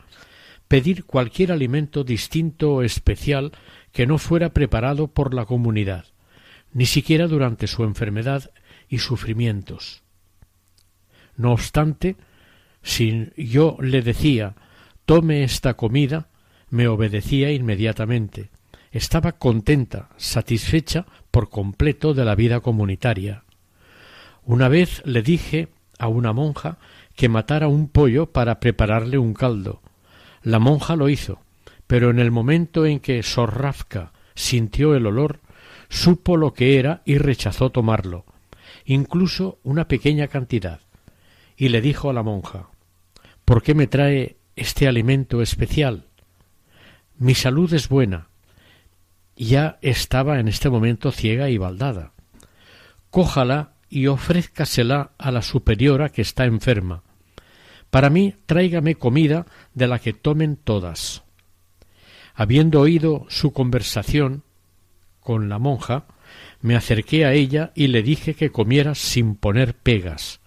[0.67, 3.51] pedir cualquier alimento distinto o especial
[3.91, 6.05] que no fuera preparado por la comunidad,
[6.71, 8.51] ni siquiera durante su enfermedad
[8.87, 10.03] y sufrimientos.
[11.35, 12.15] No obstante,
[12.83, 14.53] si yo le decía
[15.07, 16.27] tome esta comida,
[16.69, 18.51] me obedecía inmediatamente,
[18.91, 23.45] estaba contenta, satisfecha por completo de la vida comunitaria.
[24.43, 26.77] Una vez le dije a una monja
[27.19, 29.81] que matara un pollo para prepararle un caldo.
[30.41, 31.41] La monja lo hizo,
[31.85, 35.41] pero en el momento en que Sorrafka sintió el olor,
[35.89, 38.23] supo lo que era y rechazó tomarlo,
[38.85, 40.79] incluso una pequeña cantidad,
[41.57, 42.69] y le dijo a la monja
[43.43, 46.05] ¿Por qué me trae este alimento especial?
[47.17, 48.29] Mi salud es buena,
[49.35, 52.13] ya estaba en este momento ciega y baldada.
[53.09, 57.03] Cójala y ofrézcasela a la superiora que está enferma.
[57.89, 61.23] Para mí tráigame comida de la que tomen todas.
[62.35, 64.43] Habiendo oído su conversación
[65.19, 66.05] con la monja,
[66.61, 70.39] me acerqué a ella y le dije que comiera sin poner pegas.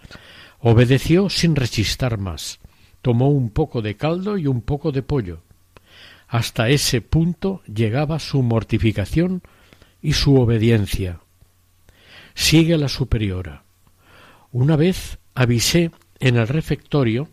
[0.60, 2.60] Obedeció sin rechistar más.
[3.02, 5.42] Tomó un poco de caldo y un poco de pollo.
[6.28, 9.42] Hasta ese punto llegaba su mortificación
[10.00, 11.20] y su obediencia.
[12.34, 13.64] Sigue la superiora.
[14.50, 15.90] Una vez avisé
[16.22, 17.28] en el refectorio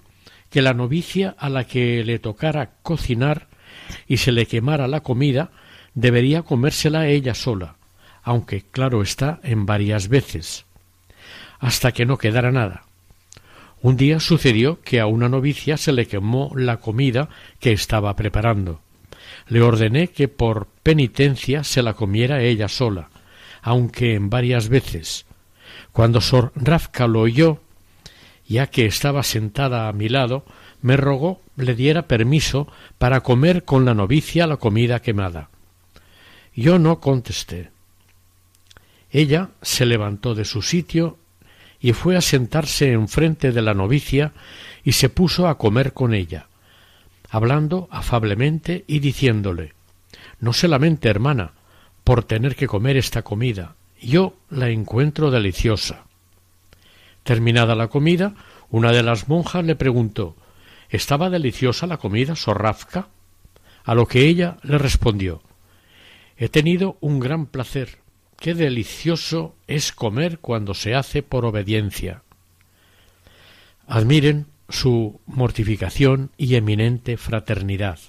[0.50, 3.48] que la novicia a la que le tocara cocinar
[4.08, 5.52] y se le quemara la comida
[5.94, 7.76] debería comérsela ella sola,
[8.24, 10.66] aunque claro está en varias veces,
[11.60, 12.84] hasta que no quedara nada.
[13.82, 18.82] Un día sucedió que a una novicia se le quemó la comida que estaba preparando.
[19.48, 23.10] Le ordené que por penitencia se la comiera ella sola,
[23.62, 25.28] aunque en varias veces.
[25.92, 27.62] Cuando Sor Rafka lo oyó,
[28.50, 30.44] ya que estaba sentada a mi lado,
[30.82, 35.50] me rogó le diera permiso para comer con la novicia la comida quemada.
[36.56, 37.70] Yo no contesté.
[39.12, 41.18] Ella se levantó de su sitio
[41.80, 44.34] y fue a sentarse enfrente de la novicia
[44.84, 46.48] y se puso a comer con ella,
[47.30, 49.74] hablando afablemente y diciéndole
[50.40, 51.54] No se lamente, hermana,
[52.04, 53.76] por tener que comer esta comida.
[54.02, 56.09] Yo la encuentro deliciosa.
[57.30, 58.34] Terminada la comida,
[58.72, 60.36] una de las monjas le preguntó
[60.90, 63.10] ¿Estaba deliciosa la comida, Sorrafka?
[63.84, 65.44] A lo que ella le respondió
[66.38, 68.00] He tenido un gran placer.
[68.40, 72.24] Qué delicioso es comer cuando se hace por obediencia.
[73.86, 78.00] Admiren su mortificación y eminente fraternidad.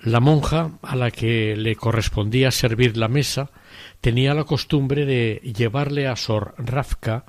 [0.00, 3.50] La monja a la que le correspondía servir la mesa
[4.00, 7.24] tenía la costumbre de llevarle a Sor Rafka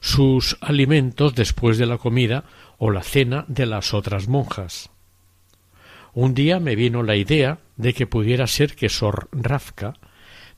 [0.00, 2.44] sus alimentos después de la comida
[2.78, 4.90] o la cena de las otras monjas.
[6.12, 9.94] Un día me vino la idea de que pudiera ser que Sor Rafka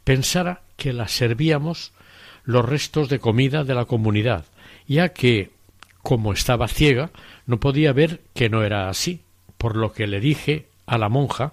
[0.04, 1.92] pensara que la servíamos
[2.44, 4.44] los restos de comida de la comunidad,
[4.86, 5.50] ya que,
[6.02, 7.10] como estaba ciega,
[7.46, 9.22] no podía ver que no era así,
[9.56, 11.52] por lo que le dije a la monja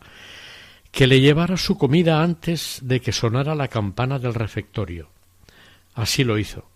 [0.92, 5.10] que le llevara su comida antes de que sonara la campana del refectorio.
[5.96, 6.68] Así lo hizo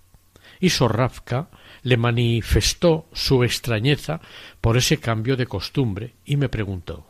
[0.59, 1.49] y Sorrafka
[1.83, 4.19] le manifestó su extrañeza
[4.61, 7.05] por ese cambio de costumbre y me preguntó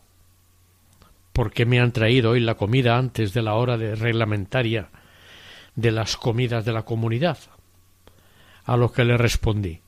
[1.34, 4.90] ¿Por qué me han traído hoy la comida antes de la hora reglamentaria
[5.76, 7.38] de las comidas de la comunidad?
[8.66, 9.82] A lo que le respondí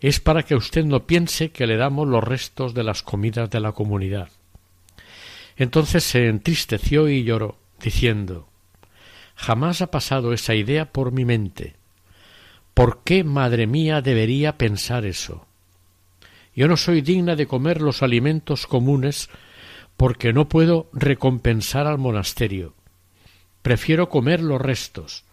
[0.00, 3.60] es para que usted no piense que le damos los restos de las comidas de
[3.60, 4.28] la comunidad.
[5.58, 8.48] Entonces se entristeció y lloró, diciendo
[9.34, 11.76] Jamás ha pasado esa idea por mi mente.
[12.74, 15.46] ¿Por qué, madre mía, debería pensar eso?
[16.54, 19.30] Yo no soy digna de comer los alimentos comunes
[19.96, 22.74] porque no puedo recompensar al monasterio.
[23.62, 25.24] Prefiero comer los restos.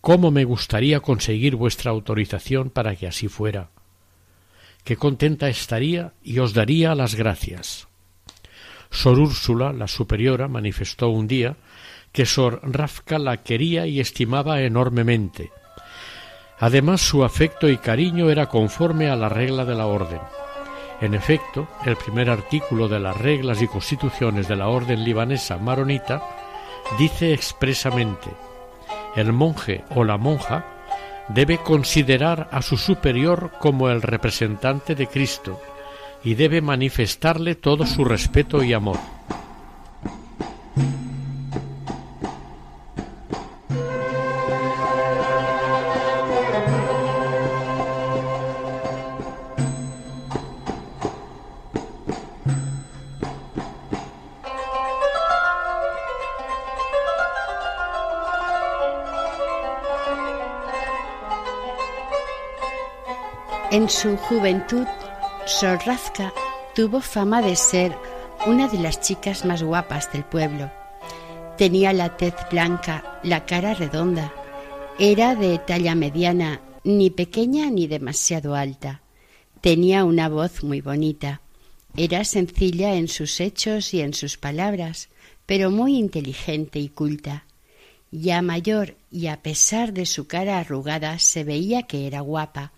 [0.00, 3.70] ¿Cómo me gustaría conseguir vuestra autorización para que así fuera?
[4.84, 7.89] Qué contenta estaría y os daría las gracias.
[8.90, 11.56] Sor Úrsula, la superiora, manifestó un día
[12.12, 15.50] que Sor Rafka la quería y estimaba enormemente,
[16.60, 20.20] Además, su afecto y cariño era conforme a la regla de la orden.
[21.00, 26.22] En efecto, el primer artículo de las reglas y constituciones de la orden libanesa maronita
[26.98, 28.28] dice expresamente
[29.16, 30.66] el monje o la monja
[31.28, 35.58] debe considerar a su superior como el representante de Cristo
[36.22, 38.98] y debe manifestarle todo su respeto y amor.
[63.72, 64.84] En su juventud,
[65.50, 66.32] Sorrazka
[66.76, 67.92] tuvo fama de ser
[68.46, 70.70] una de las chicas más guapas del pueblo.
[71.58, 74.32] Tenía la tez blanca, la cara redonda.
[74.98, 79.02] Era de talla mediana, ni pequeña ni demasiado alta.
[79.60, 81.40] Tenía una voz muy bonita.
[81.96, 85.08] Era sencilla en sus hechos y en sus palabras,
[85.46, 87.44] pero muy inteligente y culta.
[88.12, 92.72] Ya mayor y a pesar de su cara arrugada se veía que era guapa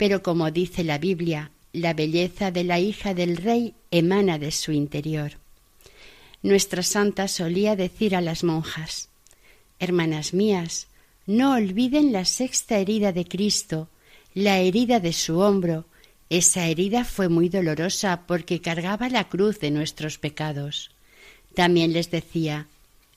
[0.00, 4.72] pero como dice la Biblia, la belleza de la hija del rey emana de su
[4.72, 5.32] interior.
[6.42, 9.10] Nuestra santa solía decir a las monjas
[9.80, 10.88] Hermanas mías,
[11.26, 13.88] no olviden la sexta herida de Cristo,
[14.34, 15.86] la herida de su hombro.
[16.28, 20.90] Esa herida fue muy dolorosa porque cargaba la cruz de nuestros pecados.
[21.54, 22.66] También les decía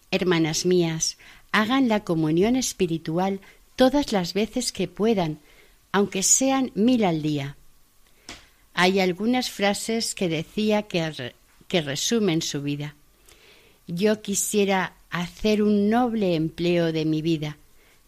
[0.09, 1.17] Hermanas mías,
[1.51, 3.41] hagan la comunión espiritual
[3.75, 5.39] todas las veces que puedan,
[5.91, 7.57] aunque sean mil al día.
[8.73, 11.33] Hay algunas frases que decía que,
[11.69, 12.95] resumen su vida.
[13.87, 17.57] Yo quisiera hacer un noble empleo de mi vida,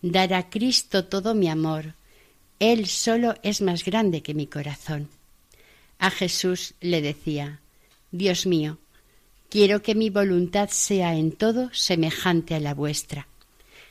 [0.02, 1.96] dar a Cristo todo mi amor.
[2.60, 5.10] Él solo es más grande que mi corazón.
[6.00, 7.60] A Jesús le decía,
[8.12, 8.78] Dios mío,
[9.50, 13.28] quiero que mi voluntad sea en todo semejante a la vuestra.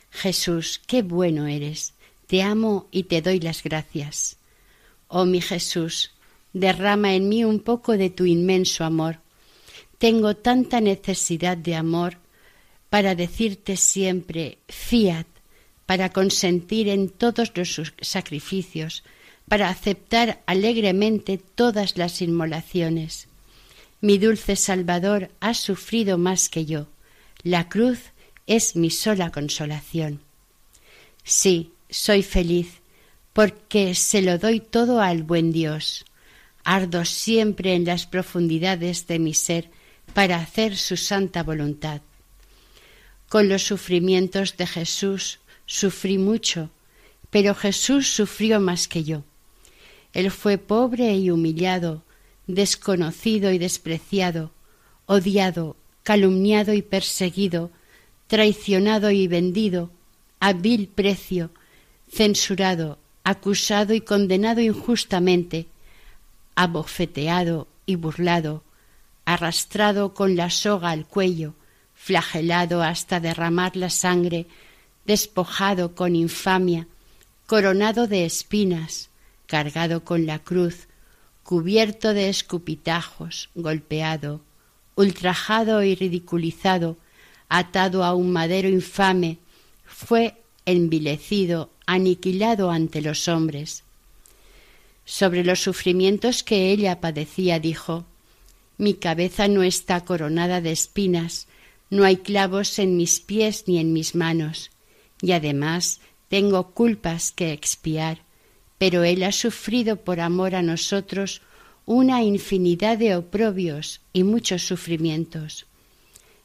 [0.09, 1.93] Jesús, qué bueno eres.
[2.27, 4.37] Te amo y te doy las gracias.
[5.07, 6.14] Oh mi Jesús,
[6.55, 9.19] derrama en mí un poco de tu inmenso amor.
[9.97, 12.17] Tengo tanta necesidad de amor
[12.89, 15.27] para decirte siempre fiat,
[15.85, 19.03] para consentir en todos los sacrificios,
[19.49, 23.27] para aceptar alegremente todas las inmolaciones.
[23.99, 26.87] Mi dulce Salvador ha sufrido más que yo.
[27.43, 27.99] La cruz
[28.47, 30.21] es mi sola consolación.
[31.25, 32.79] Sí, soy feliz,
[33.33, 36.05] porque se lo doy todo al buen Dios.
[36.65, 39.69] Ardo siempre en las profundidades de mi ser
[40.13, 42.01] para hacer su santa voluntad.
[43.29, 46.71] Con los sufrimientos de Jesús sufrí mucho,
[47.29, 49.23] pero Jesús sufrió más que yo.
[50.13, 52.03] Él fue pobre y humillado,
[52.47, 54.51] desconocido y despreciado,
[55.05, 57.71] odiado, calumniado y perseguido,
[58.27, 59.91] traicionado y vendido,
[60.39, 61.51] a vil precio,
[62.09, 65.67] censurado, acusado y condenado injustamente,
[66.55, 68.63] abofeteado y burlado,
[69.25, 71.53] arrastrado con la soga al cuello,
[71.93, 74.47] flagelado hasta derramar la sangre,
[75.05, 76.87] despojado con infamia,
[77.45, 79.09] coronado de espinas,
[79.47, 80.87] cargado con la cruz,
[81.43, 84.41] cubierto de escupitajos, golpeado,
[84.95, 86.97] ultrajado y ridiculizado,
[87.49, 89.37] atado a un madero infame,
[89.85, 93.83] fue envilecido, aniquilado ante los hombres.
[95.05, 98.05] Sobre los sufrimientos que ella padecía dijo
[98.77, 101.47] Mi cabeza no está coronada de espinas,
[101.91, 104.71] no hay clavos en mis pies ni en mis manos,
[105.21, 108.23] y además tengo culpas que expiar,
[108.79, 111.41] pero Él ha sufrido por amor a nosotros
[111.85, 115.67] una infinidad de oprobios y muchos sufrimientos.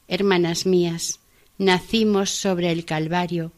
[0.07, 1.19] Hermanas mías,
[1.57, 3.51] nacimos sobre el Calvario,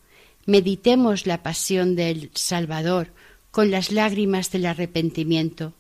[0.46, 3.12] meditemos la pasión del Salvador
[3.54, 5.74] con las lágrimas del arrepentimiento.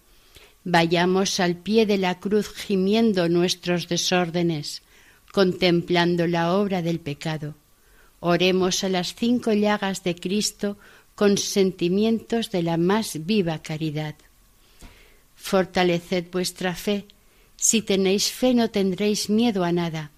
[0.63, 4.83] Vayamos al pie de la cruz gimiendo nuestros desórdenes,
[5.31, 7.55] contemplando la obra del pecado.
[8.19, 10.77] Oremos a las cinco llagas de Cristo
[11.15, 14.13] con sentimientos de la más viva caridad.
[15.35, 17.07] Fortaleced vuestra fe.
[17.55, 20.11] Si tenéis fe no tendréis miedo a nada.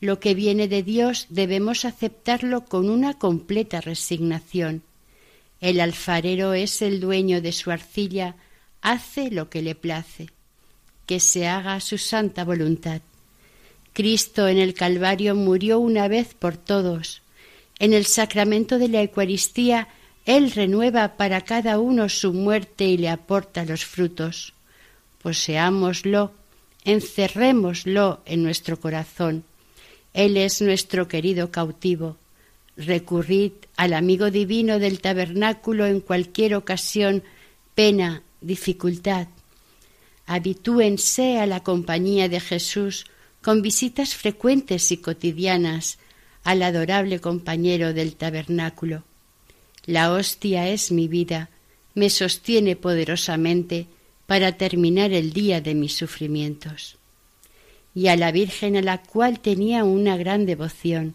[0.00, 4.82] Lo que viene de Dios debemos aceptarlo con una completa resignación.
[5.60, 8.36] El alfarero es el dueño de su arcilla,
[8.82, 10.28] hace lo que le place.
[11.06, 13.00] Que se haga su santa voluntad.
[13.92, 17.22] Cristo en el Calvario murió una vez por todos.
[17.78, 19.88] En el sacramento de la Eucaristía
[20.26, 24.52] Él renueva para cada uno su muerte y le aporta los frutos.
[25.22, 26.32] Poseámoslo,
[26.84, 29.44] encerrémoslo en nuestro corazón.
[30.12, 32.16] Él es nuestro querido cautivo.
[32.76, 37.22] Recurrid al amigo divino del tabernáculo en cualquier ocasión,
[37.74, 39.28] pena, dificultad.
[40.26, 43.06] Habitúense a la compañía de Jesús
[43.42, 45.98] con visitas frecuentes y cotidianas
[46.42, 49.04] al adorable compañero del tabernáculo.
[49.86, 51.48] La hostia es mi vida,
[51.94, 53.86] me sostiene poderosamente
[54.26, 56.96] para terminar el día de mis sufrimientos.
[57.94, 61.14] Y a la Virgen a la cual tenía una gran devoción,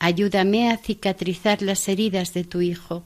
[0.00, 3.04] ayúdame a cicatrizar las heridas de tu Hijo.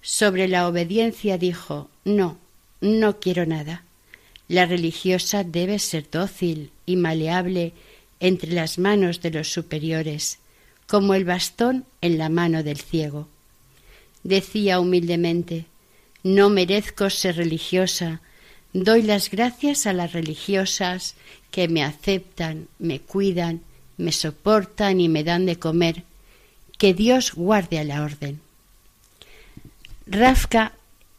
[0.00, 2.38] Sobre la obediencia dijo, no,
[2.80, 3.84] no quiero nada.
[4.48, 7.72] La religiosa debe ser dócil y maleable
[8.18, 10.38] entre las manos de los superiores,
[10.86, 13.28] como el bastón en la mano del ciego.
[14.22, 15.66] Decía humildemente
[16.22, 18.22] No merezco ser religiosa,
[18.72, 21.14] doy las gracias a las religiosas
[21.50, 23.60] que me aceptan, me cuidan,
[23.96, 26.04] me soportan y me dan de comer.
[26.78, 28.40] Que Dios guarde a la orden.
[30.06, 30.72] Rafka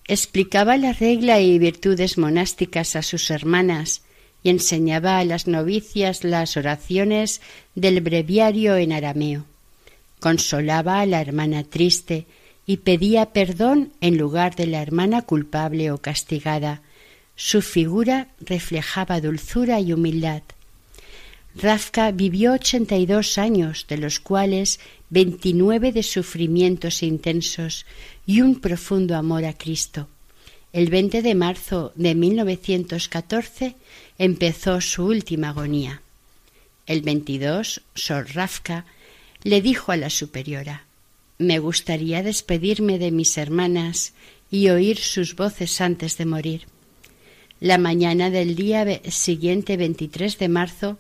[0.08, 4.04] explicaba la regla y virtudes monásticas a sus hermanas
[4.44, 7.42] y enseñaba a las novicias las oraciones
[7.74, 9.46] del breviario en arameo.
[10.20, 12.28] Consolaba a la hermana triste
[12.68, 16.82] y pedía perdón en lugar de la hermana culpable o castigada.
[17.36, 20.44] Su figura reflejaba dulzura y humildad.
[21.56, 24.80] Rafka vivió ochenta y dos años, de los cuales
[25.10, 27.86] veintinueve de sufrimientos intensos
[28.26, 30.10] y un profundo amor a Cristo.
[30.74, 33.76] El 20 de marzo de 1914
[34.18, 36.02] empezó su última agonía.
[36.86, 38.86] El 22, Sor Rafka
[39.44, 40.84] le dijo a la superiora
[41.38, 44.14] Me gustaría despedirme de mis hermanas
[44.52, 46.68] y oír sus voces antes de morir.
[47.62, 50.98] La mañana del día siguiente, 23 de marzo,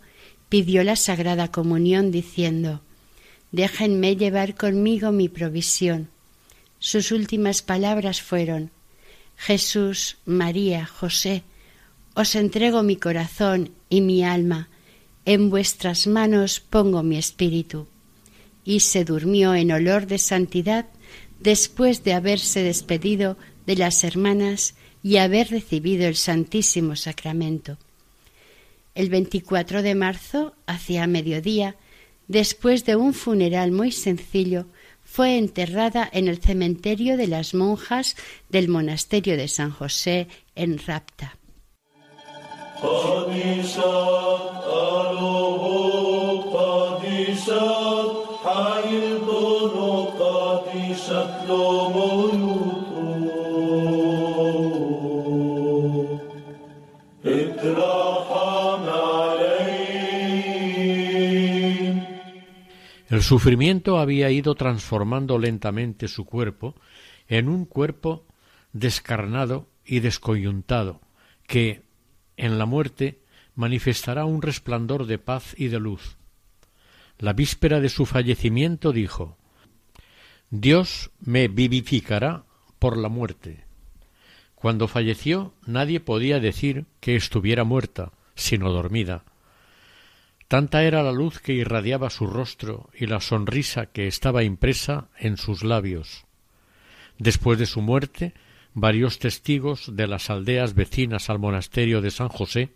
[0.55, 2.79] pidió la Sagrada Comunión diciendo
[3.51, 6.07] Déjenme llevar conmigo mi provisión
[6.79, 8.71] sus últimas palabras fueron
[9.35, 11.43] Jesús, María, José,
[12.13, 14.69] os entrego mi corazón y mi alma,
[15.25, 17.87] en vuestras manos pongo mi espíritu.
[18.63, 20.85] Y se durmió en olor de santidad
[21.41, 23.35] después de haberse despedido
[23.65, 27.77] de las hermanas y haber recibido el Santísimo Sacramento.
[28.95, 31.75] El 24 de marzo, hacia mediodía,
[32.27, 34.67] después de un funeral muy sencillo,
[35.03, 38.15] fue enterrada en el cementerio de las monjas
[38.49, 41.37] del monasterio de San José en Rapta.
[63.09, 66.75] El sufrimiento había ido transformando lentamente su cuerpo
[67.27, 68.25] en un cuerpo
[68.73, 71.01] descarnado y descoyuntado,
[71.47, 71.83] que,
[72.37, 73.19] en la muerte,
[73.53, 76.17] manifestará un resplandor de paz y de luz.
[77.19, 79.37] La víspera de su fallecimiento dijo
[80.49, 82.43] Dios me vivificará
[82.79, 83.65] por la muerte.
[84.55, 89.23] Cuando falleció nadie podía decir que estuviera muerta, sino dormida.
[90.47, 95.37] Tanta era la luz que irradiaba su rostro y la sonrisa que estaba impresa en
[95.37, 96.25] sus labios.
[97.17, 98.33] Después de su muerte,
[98.73, 102.73] varios testigos de las aldeas vecinas al monasterio de San José,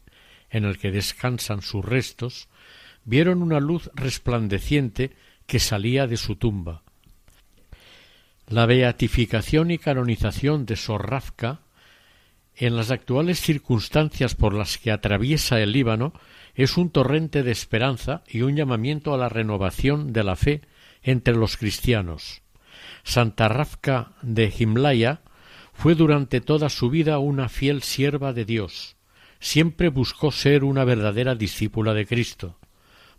[0.49, 2.47] en el que descansan sus restos,
[3.05, 5.11] vieron una luz resplandeciente
[5.45, 6.84] que salía de su tumba.
[8.47, 11.61] La beatificación y canonización de Sorrafka,
[12.55, 16.13] en las actuales circunstancias por las que atraviesa el Líbano,
[16.64, 20.62] es un torrente de esperanza y un llamamiento a la renovación de la fe
[21.01, 22.41] entre los cristianos.
[23.03, 25.22] Santa Rafka de Himlaya
[25.72, 28.97] fue durante toda su vida una fiel sierva de Dios.
[29.39, 32.60] Siempre buscó ser una verdadera discípula de Cristo.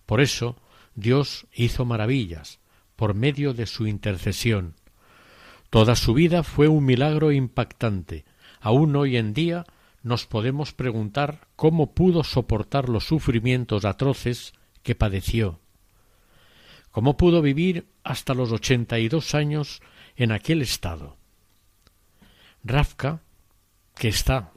[0.05, 0.61] Por eso
[0.95, 2.61] Dios hizo maravillas
[2.95, 4.74] por medio de su intercesión.
[5.70, 8.26] Toda su vida fue un milagro impactante.
[8.61, 9.64] Aún hoy en día
[10.03, 15.61] nos podemos preguntar cómo pudo soportar los sufrimientos atroces que padeció.
[16.90, 19.80] ¿Cómo pudo vivir hasta los ochenta y dos años
[20.16, 21.16] en aquel estado?
[22.64, 23.20] Rafka,
[23.94, 24.53] que está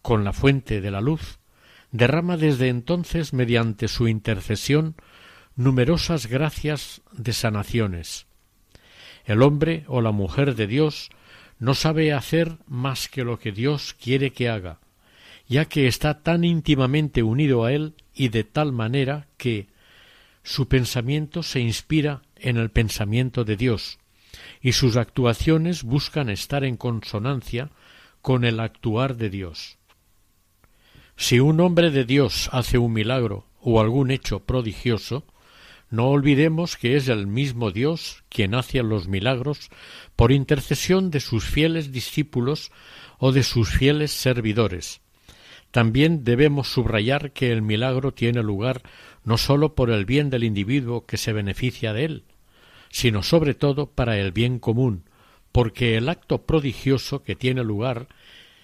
[0.00, 1.38] con la fuente de la luz,
[1.90, 4.96] derrama desde entonces mediante su intercesión
[5.54, 8.26] numerosas gracias de sanaciones.
[9.24, 11.10] El hombre o la mujer de Dios
[11.62, 14.80] no sabe hacer más que lo que Dios quiere que haga,
[15.46, 19.68] ya que está tan íntimamente unido a Él y de tal manera que
[20.42, 24.00] su pensamiento se inspira en el pensamiento de Dios,
[24.60, 27.70] y sus actuaciones buscan estar en consonancia
[28.22, 29.78] con el actuar de Dios.
[31.16, 35.24] Si un hombre de Dios hace un milagro o algún hecho prodigioso,
[35.92, 39.68] no olvidemos que es el mismo Dios quien hace los milagros
[40.16, 42.72] por intercesión de sus fieles discípulos
[43.18, 45.02] o de sus fieles servidores.
[45.70, 48.80] También debemos subrayar que el milagro tiene lugar
[49.22, 52.24] no sólo por el bien del individuo que se beneficia de él,
[52.88, 55.04] sino sobre todo para el bien común,
[55.52, 58.08] porque el acto prodigioso que tiene lugar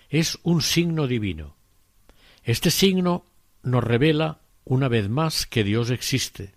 [0.09, 1.57] es un signo divino.
[2.43, 3.27] Este signo
[3.63, 6.57] nos revela una vez más que Dios existe,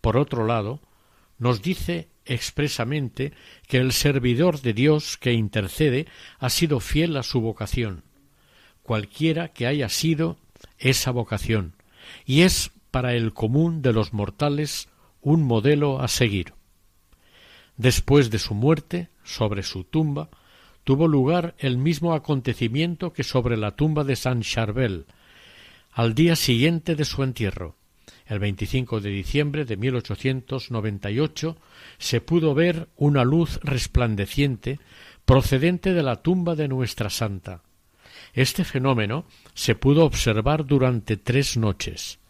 [0.00, 0.80] por otro lado,
[1.38, 3.32] nos dice expresamente
[3.66, 6.06] que el servidor de Dios que intercede
[6.38, 8.04] ha sido fiel a su vocación,
[8.82, 10.36] cualquiera que haya sido
[10.78, 11.74] esa vocación,
[12.24, 14.88] y es para el común de los mortales
[15.20, 16.54] un modelo a seguir.
[17.76, 20.28] Después de su muerte, sobre su tumba,
[20.84, 25.06] tuvo lugar el mismo acontecimiento que sobre la tumba de San Charbel,
[25.92, 27.76] al día siguiente de su entierro.
[28.30, 31.56] El 25 de diciembre de 1898
[31.98, 34.78] se pudo ver una luz resplandeciente
[35.24, 37.62] procedente de la tumba de nuestra santa.
[38.32, 39.24] Este fenómeno
[39.54, 42.20] se pudo observar durante tres noches.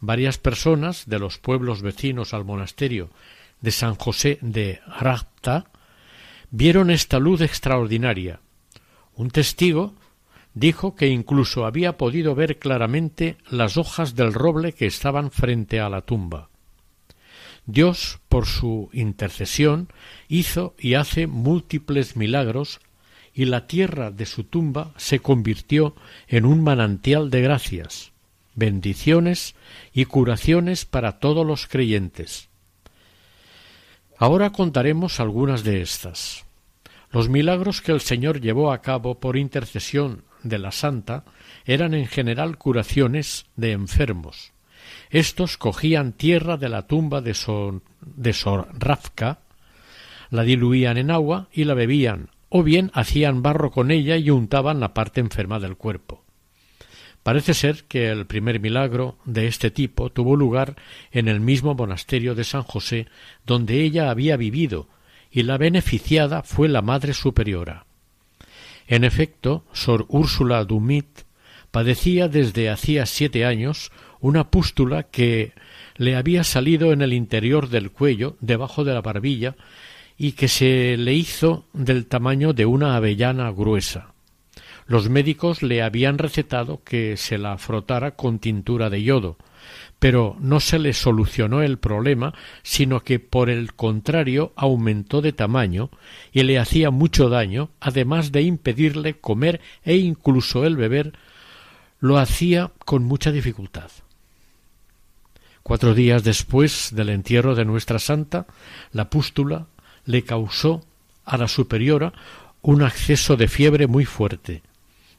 [0.00, 3.10] Varias personas de los pueblos vecinos al monasterio
[3.60, 5.66] de San José de Rapta
[6.50, 8.40] vieron esta luz extraordinaria.
[9.16, 9.92] Un testigo
[10.54, 15.88] dijo que incluso había podido ver claramente las hojas del roble que estaban frente a
[15.88, 16.50] la tumba.
[17.64, 19.88] Dios, por su intercesión,
[20.28, 22.80] hizo y hace múltiples milagros
[23.34, 25.94] y la tierra de su tumba se convirtió
[26.26, 28.12] en un manantial de gracias,
[28.54, 29.54] bendiciones
[29.94, 32.48] y curaciones para todos los creyentes.
[34.18, 36.44] Ahora contaremos algunas de estas.
[37.10, 41.24] Los milagros que el Señor llevó a cabo por intercesión de la Santa
[41.64, 44.52] eran en general curaciones de enfermos.
[45.10, 47.36] Estos cogían tierra de la tumba de
[48.00, 49.40] de Sor Rafka,
[50.30, 54.80] la diluían en agua y la bebían, o bien hacían barro con ella y untaban
[54.80, 56.24] la parte enferma del cuerpo.
[57.22, 60.74] Parece ser que el primer milagro de este tipo tuvo lugar
[61.12, 63.06] en el mismo monasterio de San José
[63.46, 64.88] donde ella había vivido,
[65.30, 67.86] y la beneficiada fue la Madre Superiora.
[68.92, 71.22] En efecto, Sor Úrsula Dumit
[71.70, 73.90] padecía desde hacía siete años
[74.20, 75.54] una pústula que
[75.96, 79.56] le había salido en el interior del cuello, debajo de la barbilla,
[80.18, 84.12] y que se le hizo del tamaño de una avellana gruesa.
[84.86, 89.38] Los médicos le habían recetado que se la frotara con tintura de yodo,
[90.02, 92.34] pero no se le solucionó el problema,
[92.64, 95.90] sino que por el contrario aumentó de tamaño
[96.32, 101.12] y le hacía mucho daño, además de impedirle comer e incluso el beber,
[102.00, 103.92] lo hacía con mucha dificultad.
[105.62, 108.46] Cuatro días después del entierro de nuestra santa,
[108.90, 109.68] la pústula
[110.04, 110.84] le causó
[111.24, 112.12] a la superiora
[112.60, 114.62] un acceso de fiebre muy fuerte.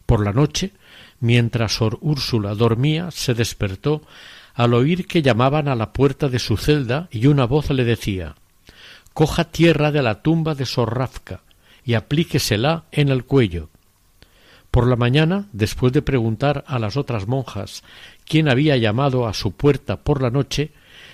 [0.06, 0.74] Por la noche,
[1.22, 4.02] mientras Sor Úrsula dormía, se despertó
[4.54, 8.36] al oír que llamaban a la puerta de su celda y una voz le decía
[9.14, 11.42] Coja tierra de la tumba de Sor Rafka
[11.86, 13.70] y aplíquesela en el cuello.
[14.72, 17.84] Por la mañana, después de preguntar a las otras monjas
[18.26, 20.72] quién había llamado a su puerta por la noche,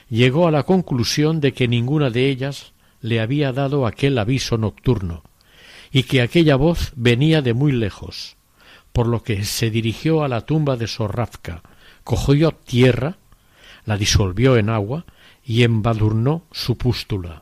[0.09, 2.71] llegó a la conclusión de que ninguna de ellas
[3.01, 5.23] le había dado aquel aviso nocturno,
[5.91, 8.37] y que aquella voz venía de muy lejos,
[8.93, 11.61] por lo que se dirigió a la tumba de Sorrafka,
[12.03, 13.17] cogió tierra,
[13.89, 15.03] la disolvió en agua
[15.43, 17.41] y embadurnó su pústula.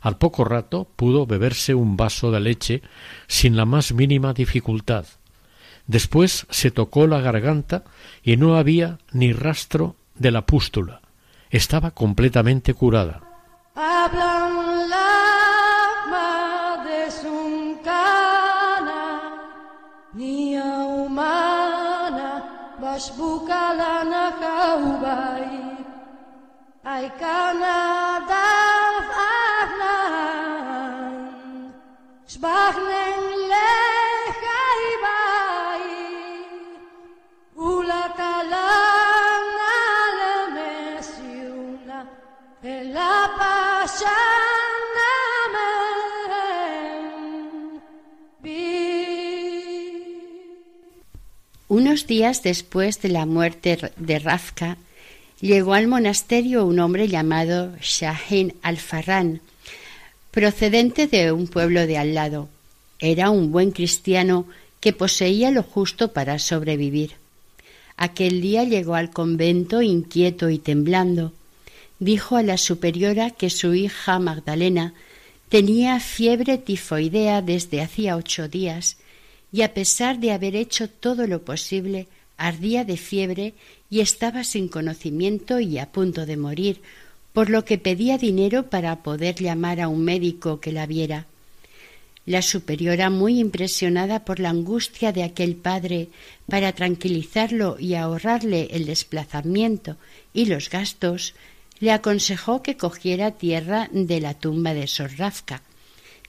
[0.00, 2.82] Al poco rato pudo beberse un vaso de leche
[3.26, 5.06] sin la más mínima dificultad.
[5.88, 7.82] Después se tocó la garganta
[8.22, 11.00] y no había ni rastro de la pústula.
[11.50, 13.20] Estaba completamente curada.
[51.68, 54.76] Unos días después de la muerte de Rafka,
[55.42, 59.40] llegó al monasterio un hombre llamado Shahin al-Farran,
[60.30, 62.48] procedente de un pueblo de al lado.
[63.00, 64.46] Era un buen cristiano
[64.80, 67.14] que poseía lo justo para sobrevivir.
[67.96, 71.32] Aquel día llegó al convento inquieto y temblando.
[71.98, 74.94] Dijo a la superiora que su hija Magdalena
[75.48, 78.96] tenía fiebre tifoidea desde hacía ocho días
[79.52, 82.06] y a pesar de haber hecho todo lo posible,
[82.46, 83.54] ardía de fiebre
[83.88, 86.80] y estaba sin conocimiento y a punto de morir,
[87.32, 91.26] por lo que pedía dinero para poder llamar a un médico que la viera.
[92.24, 96.08] La superiora, muy impresionada por la angustia de aquel padre,
[96.48, 99.96] para tranquilizarlo y ahorrarle el desplazamiento
[100.32, 101.34] y los gastos,
[101.80, 105.62] le aconsejó que cogiera tierra de la tumba de Sorrafka,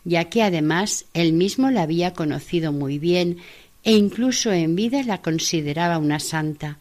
[0.04, 3.38] ya que además él mismo la había conocido muy bien
[3.84, 6.78] e incluso en vida la consideraba una santa.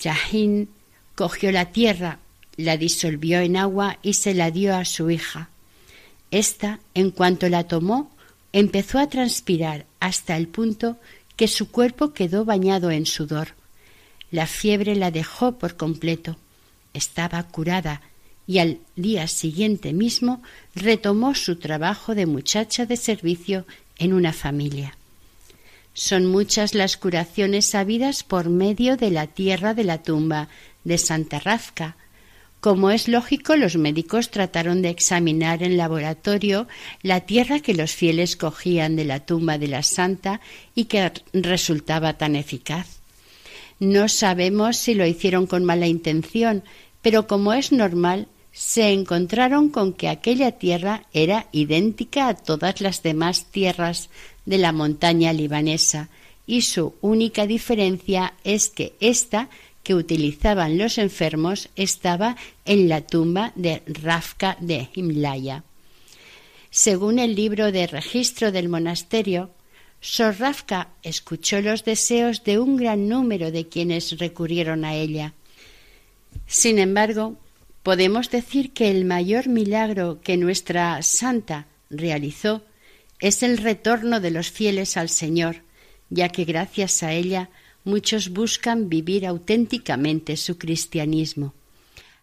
[0.00, 0.68] Yahin
[1.14, 2.18] cogió la tierra,
[2.56, 5.50] la disolvió en agua y se la dio a su hija.
[6.30, 8.10] Esta, en cuanto la tomó,
[8.52, 10.96] empezó a transpirar hasta el punto
[11.36, 13.48] que su cuerpo quedó bañado en sudor.
[14.30, 16.36] La fiebre la dejó por completo.
[16.94, 18.02] Estaba curada
[18.46, 20.42] y al día siguiente mismo
[20.74, 23.66] retomó su trabajo de muchacha de servicio
[23.98, 24.96] en una familia.
[25.94, 30.48] Son muchas las curaciones sabidas por medio de la tierra de la tumba
[30.84, 31.96] de Santa Rafka.
[32.60, 36.66] Como es lógico, los médicos trataron de examinar en laboratorio
[37.02, 40.40] la tierra que los fieles cogían de la tumba de la santa
[40.74, 43.00] y que resultaba tan eficaz.
[43.80, 46.62] No sabemos si lo hicieron con mala intención,
[47.02, 53.02] pero como es normal, se encontraron con que aquella tierra era idéntica a todas las
[53.02, 54.08] demás tierras
[54.44, 56.08] de la montaña libanesa,
[56.46, 59.48] y su única diferencia es que ésta
[59.82, 65.64] que utilizaban los enfermos estaba en la tumba de Rafka de Himlaya.
[66.70, 69.50] Según el libro de registro del monasterio,
[70.00, 75.32] Sor Rafka escuchó los deseos de un gran número de quienes recurrieron a ella.
[76.46, 77.36] Sin embargo,
[77.82, 82.62] podemos decir que el mayor milagro que nuestra santa realizó
[83.22, 85.62] es el retorno de los fieles al Señor,
[86.10, 87.50] ya que gracias a ella
[87.84, 91.54] muchos buscan vivir auténticamente su cristianismo.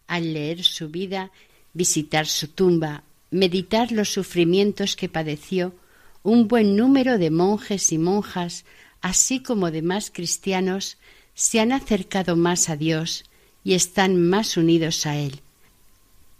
[0.07, 1.31] Al leer su vida,
[1.73, 5.73] visitar su tumba, meditar los sufrimientos que padeció,
[6.21, 8.65] un buen número de monjes y monjas,
[8.99, 10.97] así como demás cristianos,
[11.33, 13.23] se han acercado más a Dios
[13.63, 15.39] y están más unidos a Él.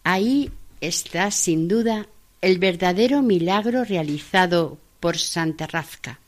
[0.03, 0.51] Ahí
[0.81, 2.09] está, sin duda,
[2.41, 6.19] el verdadero milagro realizado por Santa Rafka.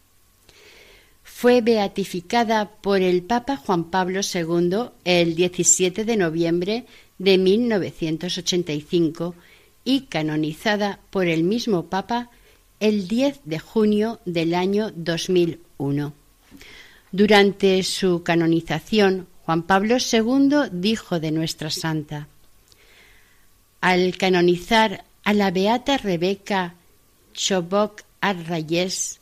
[1.24, 6.86] Fue beatificada por el Papa Juan Pablo II el 17 de noviembre
[7.18, 9.36] de 1985
[9.84, 12.30] y canonizada por el mismo Papa
[12.80, 16.14] el 10 de junio del año 2001.
[17.12, 22.28] Durante su canonización, Juan Pablo II dijo de nuestra santa,
[23.82, 26.76] al canonizar a la beata Rebeca
[27.34, 29.20] Chobok Arrayes,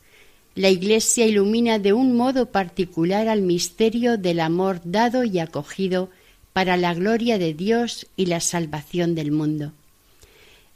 [0.55, 6.09] la Iglesia ilumina de un modo particular al misterio del amor dado y acogido
[6.53, 9.73] para la gloria de Dios y la salvación del mundo.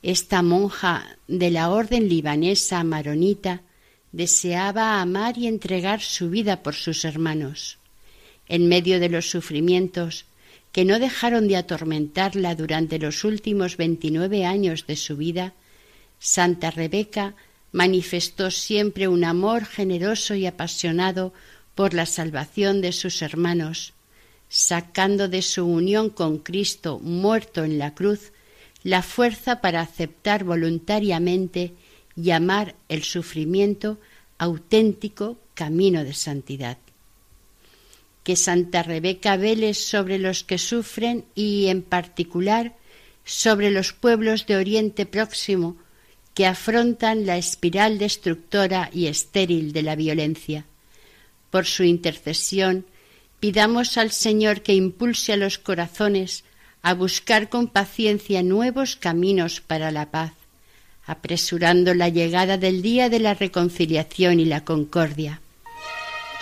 [0.01, 3.61] Esta monja de la orden libanesa maronita
[4.11, 7.77] deseaba amar y entregar su vida por sus hermanos.
[8.47, 10.25] En medio de los sufrimientos
[10.73, 15.53] que no dejaron de atormentarla durante los últimos veintinueve años de su vida,
[16.19, 17.35] Santa Rebeca
[17.71, 21.31] manifestó siempre un amor generoso y apasionado
[21.75, 23.93] por la salvación de sus hermanos,
[24.49, 28.31] sacando de su unión con Cristo muerto en la cruz
[28.83, 31.73] la fuerza para aceptar voluntariamente
[32.15, 33.99] y amar el sufrimiento
[34.37, 36.77] auténtico camino de santidad.
[38.23, 42.73] Que Santa Rebeca vele sobre los que sufren y, en particular,
[43.25, 45.77] sobre los pueblos de Oriente Próximo
[46.33, 50.65] que afrontan la espiral destructora y estéril de la violencia.
[51.51, 52.85] Por su intercesión,
[53.39, 56.43] pidamos al Señor que impulse a los corazones
[56.81, 60.33] a buscar con paciencia nuevos caminos para la paz,
[61.05, 65.42] apresurando la llegada del día de la reconciliación y la concordia.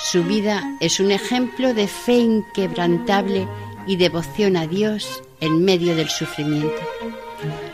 [0.04, 3.48] Su vida es un ejemplo de fe inquebrantable
[3.86, 6.82] y devoción a Dios en medio del sufrimiento.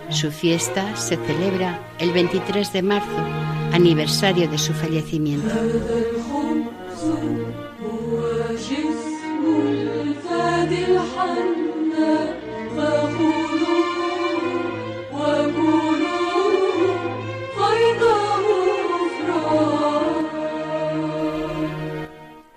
[0.10, 3.18] Su fiesta se celebra el 23 de marzo,
[3.72, 5.56] aniversario de su fallecimiento.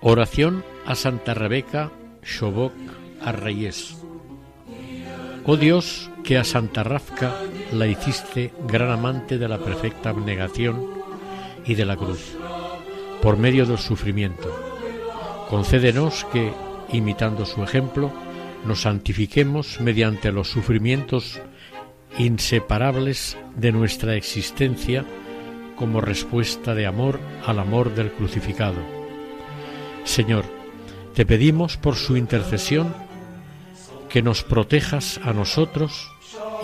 [0.03, 1.91] Oración a Santa Rebeca
[2.23, 2.73] Shobok
[3.21, 3.95] Arrayes.
[5.45, 7.35] Oh Dios, que a Santa Rafka
[7.71, 10.87] la hiciste gran amante de la perfecta abnegación
[11.67, 12.35] y de la cruz,
[13.21, 14.49] por medio del sufrimiento.
[15.47, 16.51] Concédenos que,
[16.91, 18.11] imitando su ejemplo,
[18.65, 21.39] nos santifiquemos mediante los sufrimientos
[22.17, 25.05] inseparables de nuestra existencia
[25.75, 29.00] como respuesta de amor al amor del crucificado
[30.03, 30.45] Señor,
[31.13, 32.93] te pedimos por su intercesión
[34.09, 36.11] que nos protejas a nosotros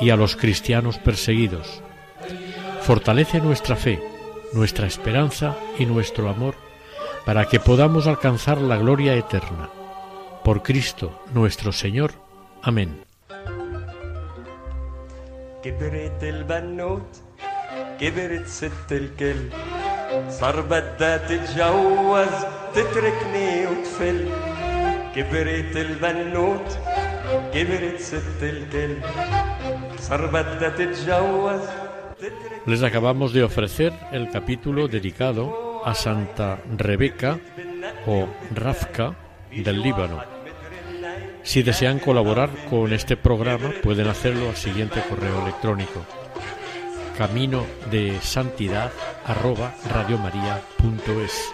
[0.02, 1.82] y a los cristianos perseguidos.
[2.82, 4.02] Fortalece nuestra fe,
[4.54, 6.56] nuestra esperanza y nuestro amor
[7.26, 9.70] para que podamos alcanzar la gloria eterna.
[10.46, 12.14] Por Cristo nuestro Señor.
[12.62, 13.04] Amén.
[32.68, 37.40] Les acabamos de ofrecer el capítulo dedicado a Santa Rebeca
[38.06, 39.16] o Rafka
[39.52, 40.24] del Líbano.
[41.42, 46.06] Si desean colaborar con este programa pueden hacerlo al siguiente correo electrónico
[47.18, 48.92] camino de santidad
[49.92, 51.54] radiomaria.es.